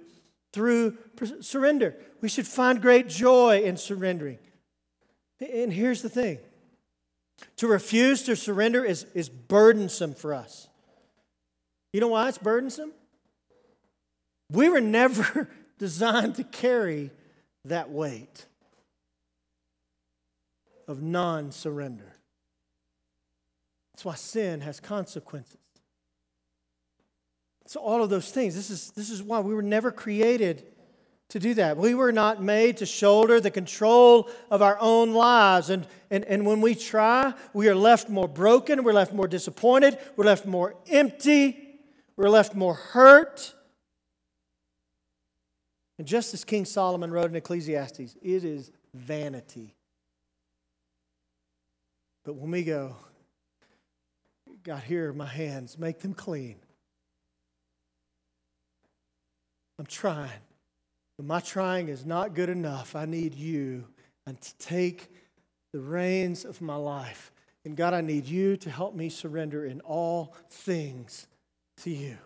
[0.51, 0.99] through
[1.41, 1.95] surrender.
[2.21, 4.38] We should find great joy in surrendering.
[5.39, 6.38] And here's the thing
[7.57, 10.67] to refuse to surrender is, is burdensome for us.
[11.94, 12.91] You know why it's burdensome?
[14.52, 17.12] We were never designed to carry
[17.66, 18.46] that weight
[20.88, 22.12] of non surrender.
[23.94, 25.60] That's why sin has consequences.
[27.68, 30.66] So, all of those things, this is, this is why we were never created
[31.30, 31.78] to do that.
[31.78, 35.70] We were not made to shoulder the control of our own lives.
[35.70, 39.98] And, and, and when we try, we are left more broken, we're left more disappointed,
[40.16, 41.62] we're left more empty.
[42.16, 43.53] We're left more hurt.
[45.97, 49.76] And just as King Solomon wrote in Ecclesiastes, it is vanity.
[52.26, 52.95] But when we go,
[54.64, 56.55] God, here are my hands, make them clean.
[59.80, 60.30] I'm trying,
[61.18, 62.95] but my trying is not good enough.
[62.95, 63.86] I need you
[64.26, 65.09] and to take
[65.74, 67.32] the reins of my life.
[67.66, 71.28] And God, I need you to help me surrender in all things
[71.78, 72.17] to you.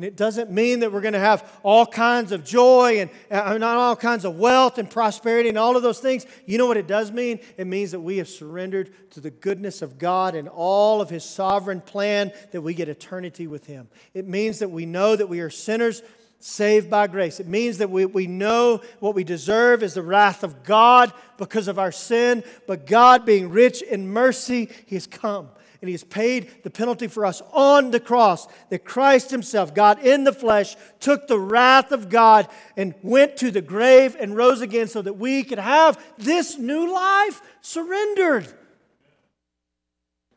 [0.00, 3.58] And it doesn't mean that we're going to have all kinds of joy and uh,
[3.58, 6.24] not all kinds of wealth and prosperity and all of those things.
[6.46, 7.38] You know what it does mean?
[7.58, 11.22] It means that we have surrendered to the goodness of God and all of His
[11.22, 13.90] sovereign plan that we get eternity with Him.
[14.14, 16.00] It means that we know that we are sinners
[16.38, 17.38] saved by grace.
[17.38, 21.68] It means that we, we know what we deserve is the wrath of God because
[21.68, 25.50] of our sin, but God, being rich in mercy, He has come
[25.80, 28.46] and He has paid the penalty for us on the cross.
[28.68, 33.50] That Christ Himself, God in the flesh, took the wrath of God and went to
[33.50, 38.46] the grave and rose again so that we could have this new life surrendered.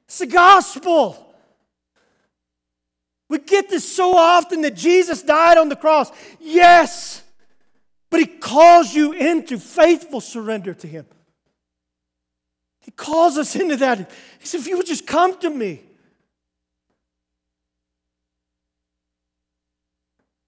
[0.06, 1.34] It's the gospel.
[3.30, 6.12] We get this so often that Jesus died on the cross.
[6.40, 7.24] Yes,
[8.10, 11.06] but He calls you into faithful surrender to Him.
[12.84, 14.12] He calls us into that.
[14.40, 15.82] He said, if you would just come to me.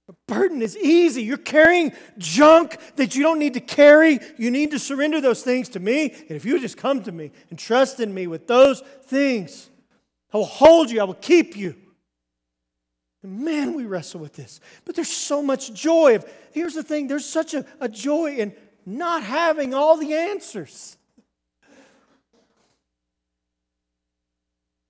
[0.08, 1.24] The burden is easy.
[1.24, 4.20] You're carrying junk that you don't need to carry.
[4.38, 6.12] You need to surrender those things to me.
[6.12, 9.70] And if you just come to me and trust in me with those things,
[10.34, 11.76] I will hold you, I will keep you.
[13.24, 14.60] Man, we wrestle with this.
[14.84, 16.16] But there's so much joy.
[16.16, 18.54] Of, here's the thing there's such a, a joy in
[18.86, 20.98] not having all the answers.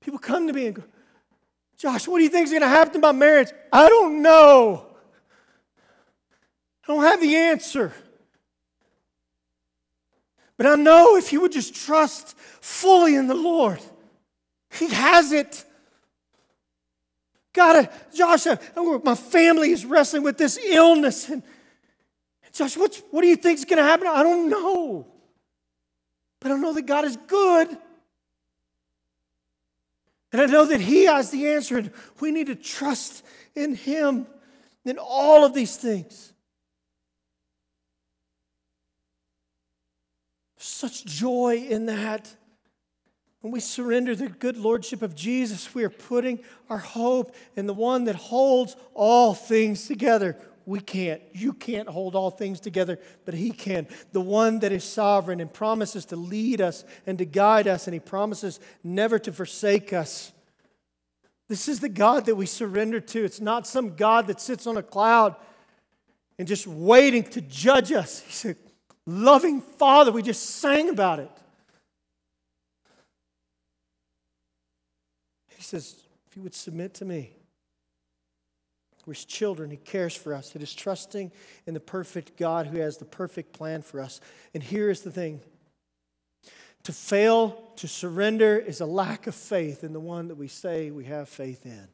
[0.06, 0.84] People come to me and go,
[1.80, 3.48] Josh, what do you think is going to happen to my marriage?
[3.74, 4.86] I don't know.
[6.84, 7.92] I don't have the answer.
[10.58, 13.80] But I know if you would just trust fully in the Lord,
[14.70, 15.66] He has it.
[17.52, 18.46] God, Josh,
[19.04, 21.30] my family is wrestling with this illness.
[21.30, 21.42] And
[22.54, 24.06] Josh, what's, what do you think is going to happen?
[24.06, 25.08] I don't know.
[26.40, 27.76] But I know that God is good.
[30.36, 33.24] And I know that He has the answer, and we need to trust
[33.56, 34.28] in Him
[34.84, 36.34] in all of these things.
[40.58, 42.36] Such joy in that.
[43.40, 47.74] When we surrender the good lordship of Jesus, we are putting our hope in the
[47.74, 50.38] one that holds all things together.
[50.66, 51.22] We can't.
[51.32, 53.88] You can't hold all things together, but He can.
[54.12, 57.94] The one that is sovereign and promises to lead us and to guide us, and
[57.94, 60.32] He promises never to forsake us.
[61.48, 63.24] This is the God that we surrender to.
[63.24, 65.36] It's not some God that sits on a cloud
[66.40, 68.20] and just waiting to judge us.
[68.28, 68.56] He's a
[69.06, 70.12] loving Father.
[70.12, 71.32] We just sang about it.
[75.56, 75.96] He says,
[76.28, 77.32] if you would submit to me,
[79.06, 79.70] we're his children.
[79.70, 80.56] He cares for us.
[80.56, 81.32] It is trusting
[81.66, 84.20] in the perfect God who has the perfect plan for us.
[84.54, 85.42] And here is the thing
[86.84, 90.92] to fail to surrender is a lack of faith in the one that we say
[90.92, 91.88] we have faith in.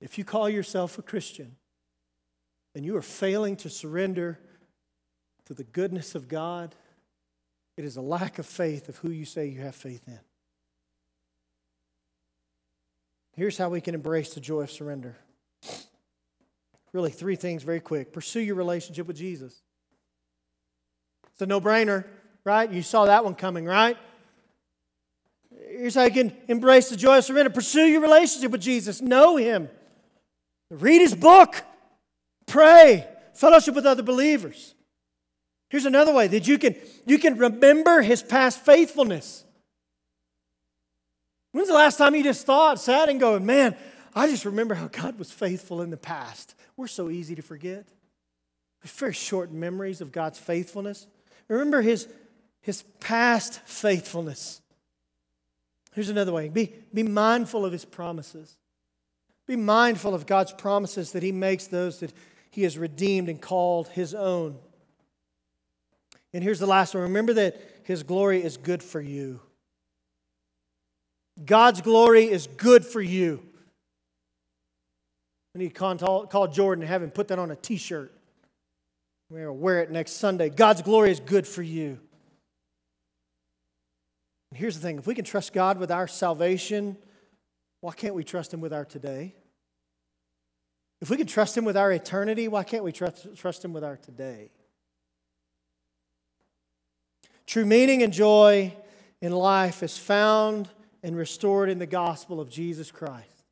[0.00, 1.56] If you call yourself a Christian
[2.74, 4.38] and you are failing to surrender
[5.46, 6.74] to the goodness of God,
[7.78, 10.20] it is a lack of faith of who you say you have faith in.
[13.36, 15.14] Here's how we can embrace the joy of surrender.
[16.92, 18.12] Really, three things very quick.
[18.12, 19.60] Pursue your relationship with Jesus.
[21.32, 22.06] It's a no brainer,
[22.44, 22.70] right?
[22.70, 23.98] You saw that one coming, right?
[25.68, 27.50] Here's how you can embrace the joy of surrender.
[27.50, 29.02] Pursue your relationship with Jesus.
[29.02, 29.68] Know Him.
[30.70, 31.62] Read His book.
[32.46, 33.06] Pray.
[33.34, 34.74] Fellowship with other believers.
[35.68, 36.74] Here's another way that you can,
[37.04, 39.44] you can remember His past faithfulness.
[41.56, 43.74] When's the last time you just thought, sat and going, man,
[44.14, 46.54] I just remember how God was faithful in the past?
[46.76, 47.88] We're so easy to forget.
[48.82, 51.06] Very short memories of God's faithfulness.
[51.48, 52.08] Remember his,
[52.60, 54.60] his past faithfulness.
[55.94, 58.58] Here's another way be, be mindful of his promises.
[59.46, 62.12] Be mindful of God's promises that he makes those that
[62.50, 64.58] he has redeemed and called his own.
[66.34, 69.40] And here's the last one remember that his glory is good for you.
[71.44, 73.42] God's glory is good for you.
[75.54, 78.12] I need to call, call Jordan and have him put that on a t shirt.
[79.30, 80.50] We're going to wear it next Sunday.
[80.50, 81.98] God's glory is good for you.
[84.50, 86.96] And here's the thing if we can trust God with our salvation,
[87.80, 89.34] why can't we trust Him with our today?
[91.00, 93.84] If we can trust Him with our eternity, why can't we trust, trust Him with
[93.84, 94.50] our today?
[97.46, 98.74] True meaning and joy
[99.20, 100.68] in life is found
[101.06, 103.44] and restored in the gospel of Jesus Christ.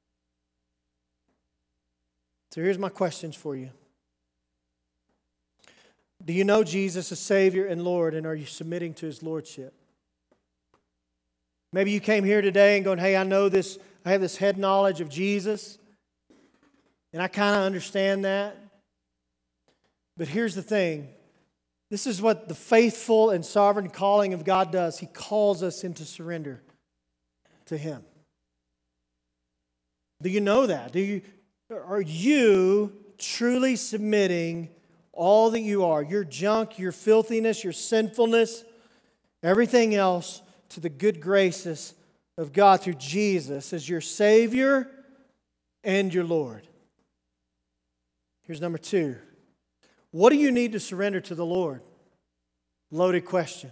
[2.51, 3.71] So here's my questions for you.
[6.25, 9.73] Do you know Jesus as Savior and Lord, and are you submitting to His Lordship?
[11.73, 14.59] Maybe you came here today and going, hey, I know this, I have this head
[14.59, 15.79] knowledge of Jesus,
[17.13, 18.57] and I kind of understand that.
[20.17, 21.09] But here's the thing
[21.89, 24.99] this is what the faithful and sovereign calling of God does.
[24.99, 26.61] He calls us into surrender
[27.67, 28.03] to Him.
[30.23, 30.93] Do you know that?
[30.93, 31.23] Do you,
[31.71, 34.71] are you truly submitting
[35.13, 38.65] all that you are, your junk, your filthiness, your sinfulness,
[39.43, 41.95] everything else, to the good graces
[42.37, 44.89] of God through Jesus as your Savior
[45.85, 46.67] and your Lord.
[48.43, 49.17] Here's number two
[50.11, 51.83] What do you need to surrender to the Lord?
[52.91, 53.71] Loaded question.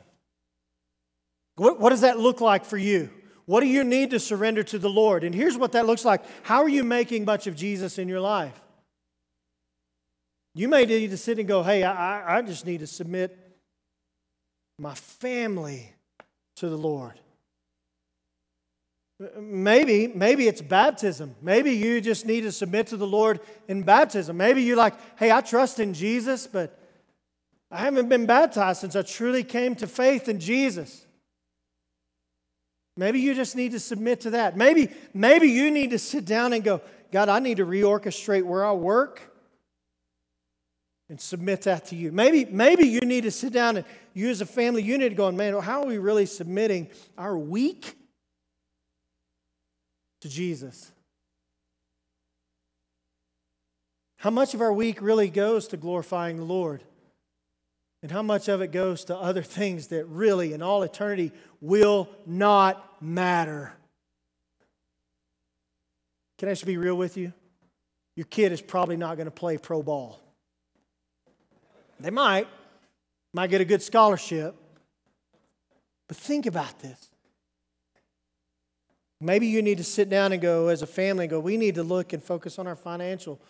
[1.56, 3.10] What, what does that look like for you?
[3.46, 5.24] What do you need to surrender to the Lord?
[5.24, 6.22] And here's what that looks like.
[6.42, 8.58] How are you making much of Jesus in your life?
[10.54, 13.36] You may need to sit and go, hey, I, I just need to submit
[14.78, 15.92] my family
[16.56, 17.18] to the Lord.
[19.38, 21.34] Maybe, maybe it's baptism.
[21.40, 24.36] Maybe you just need to submit to the Lord in baptism.
[24.36, 26.78] Maybe you're like, hey, I trust in Jesus, but
[27.70, 31.06] I haven't been baptized since I truly came to faith in Jesus.
[32.96, 34.56] Maybe you just need to submit to that.
[34.56, 38.64] Maybe, maybe you need to sit down and go, God, I need to reorchestrate where
[38.64, 39.20] I work
[41.08, 42.12] and submit that to you.
[42.12, 45.58] Maybe, maybe you need to sit down and you as a family, unit to man,
[45.60, 47.96] how are we really submitting our week
[50.20, 50.92] to Jesus?
[54.16, 56.82] How much of our week really goes to glorifying the Lord?
[58.02, 62.08] And how much of it goes to other things that really, in all eternity, will
[62.26, 63.72] not matter?
[66.38, 67.32] Can I just be real with you?
[68.16, 70.20] Your kid is probably not going to play pro ball.
[72.00, 72.48] They might,
[73.32, 74.56] might get a good scholarship.
[76.08, 76.98] But think about this.
[79.20, 81.76] Maybe you need to sit down and go, as a family, and go, we need
[81.76, 83.40] to look and focus on our financial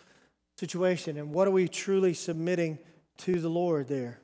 [0.59, 2.77] situation and what are we truly submitting
[3.17, 4.19] to the Lord there.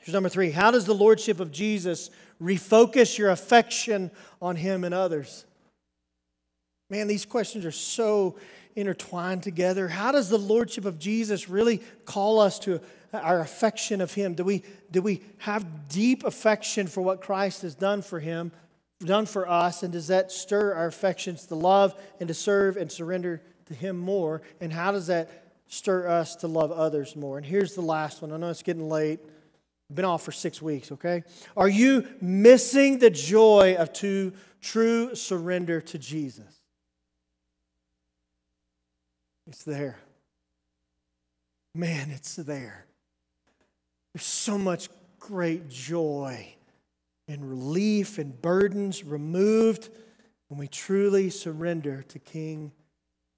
[0.00, 2.10] Here's number three How does the Lordship of Jesus
[2.42, 4.10] refocus your affection
[4.42, 5.44] on Him and others?
[6.88, 8.36] Man, these questions are so
[8.74, 9.88] intertwined together.
[9.88, 12.80] How does the Lordship of Jesus really call us to
[13.12, 14.34] our affection of Him?
[14.34, 18.52] Do we, do we have deep affection for what Christ has done for Him,
[19.00, 19.82] done for us?
[19.82, 23.96] And does that stir our affections to love and to serve and surrender to Him
[23.96, 24.42] more?
[24.60, 25.30] And how does that
[25.68, 27.36] stir us to love others more?
[27.36, 28.32] And here's the last one.
[28.32, 29.20] I know it's getting late.
[29.92, 31.24] Been off for six weeks, okay?
[31.56, 36.60] Are you missing the joy of to, true surrender to Jesus?
[39.48, 39.98] It's there.
[41.74, 42.86] Man, it's there.
[44.14, 44.88] There's so much
[45.18, 46.54] great joy
[47.28, 49.88] and relief and burdens removed
[50.48, 52.72] when we truly surrender to King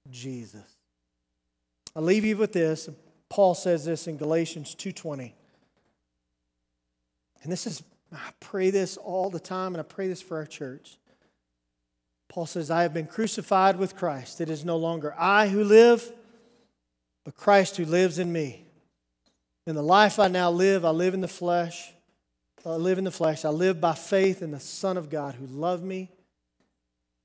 [0.09, 0.77] Jesus.
[1.95, 2.89] I'll leave you with this.
[3.29, 5.33] Paul says this in Galatians 2:20.
[7.43, 7.83] And this is
[8.13, 10.97] I pray this all the time and I pray this for our church.
[12.29, 14.41] Paul says, I have been crucified with Christ.
[14.41, 16.11] It is no longer I who live,
[17.25, 18.65] but Christ who lives in me.
[19.65, 21.91] In the life I now live, I live in the flesh.
[22.65, 23.45] I live in the flesh.
[23.45, 26.09] I live by faith in the Son of God who loved me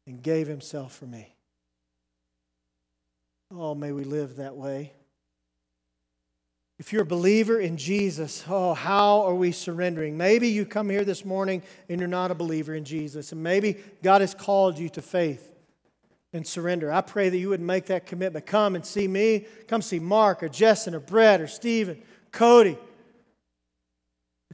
[0.07, 1.35] and gave himself for me.
[3.51, 4.93] Oh, may we live that way.
[6.79, 10.17] If you're a believer in Jesus, oh, how are we surrendering?
[10.17, 13.79] Maybe you come here this morning and you're not a believer in Jesus, and maybe
[14.03, 15.57] God has called you to faith
[16.33, 16.93] and surrender.
[16.93, 18.47] I pray that you would make that commitment.
[18.47, 19.47] Come and see me.
[19.67, 22.01] Come see Mark or Jessen or Brett or Stephen
[22.33, 22.77] Cody,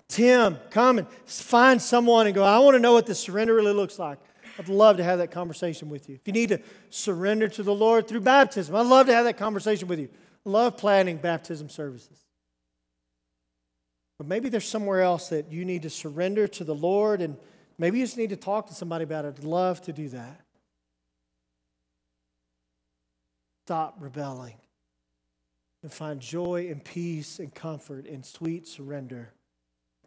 [0.09, 3.73] Tim, come and find someone and go, I want to know what the surrender really
[3.73, 4.19] looks like.
[4.59, 6.15] I'd love to have that conversation with you.
[6.15, 6.61] If you need to
[6.91, 10.09] surrender to the Lord through baptism, I'd love to have that conversation with you.
[10.45, 12.19] Love planning baptism services.
[14.19, 17.37] But maybe there's somewhere else that you need to surrender to the Lord, and
[17.79, 19.37] maybe you just need to talk to somebody about it.
[19.39, 20.41] I'd love to do that.
[23.67, 24.57] Stop rebelling
[25.83, 29.33] and find joy and peace and comfort and sweet surrender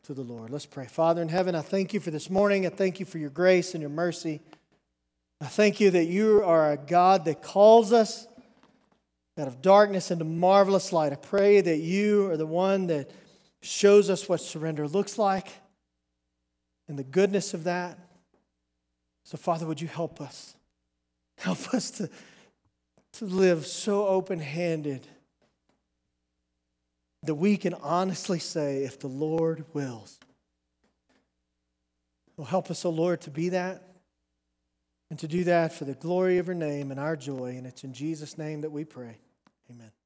[0.03, 0.51] to the Lord.
[0.51, 0.85] Let's pray.
[0.85, 2.65] Father in heaven, I thank you for this morning.
[2.65, 4.41] I thank you for your grace and your mercy.
[5.41, 8.27] I thank you that you are a God that calls us
[9.37, 11.11] out of darkness into marvelous light.
[11.11, 13.11] I pray that you are the one that
[13.61, 15.47] shows us what surrender looks like
[16.87, 17.97] and the goodness of that.
[19.23, 20.55] So, Father, would you help us?
[21.39, 22.09] Help us to,
[23.13, 25.05] to live so open handed
[27.23, 30.17] that we can honestly say, if the Lord wills.
[32.37, 33.83] Will help us, O oh Lord, to be that
[35.09, 37.55] and to do that for the glory of your name and our joy.
[37.57, 39.17] And it's in Jesus' name that we pray.
[39.69, 39.96] Amen.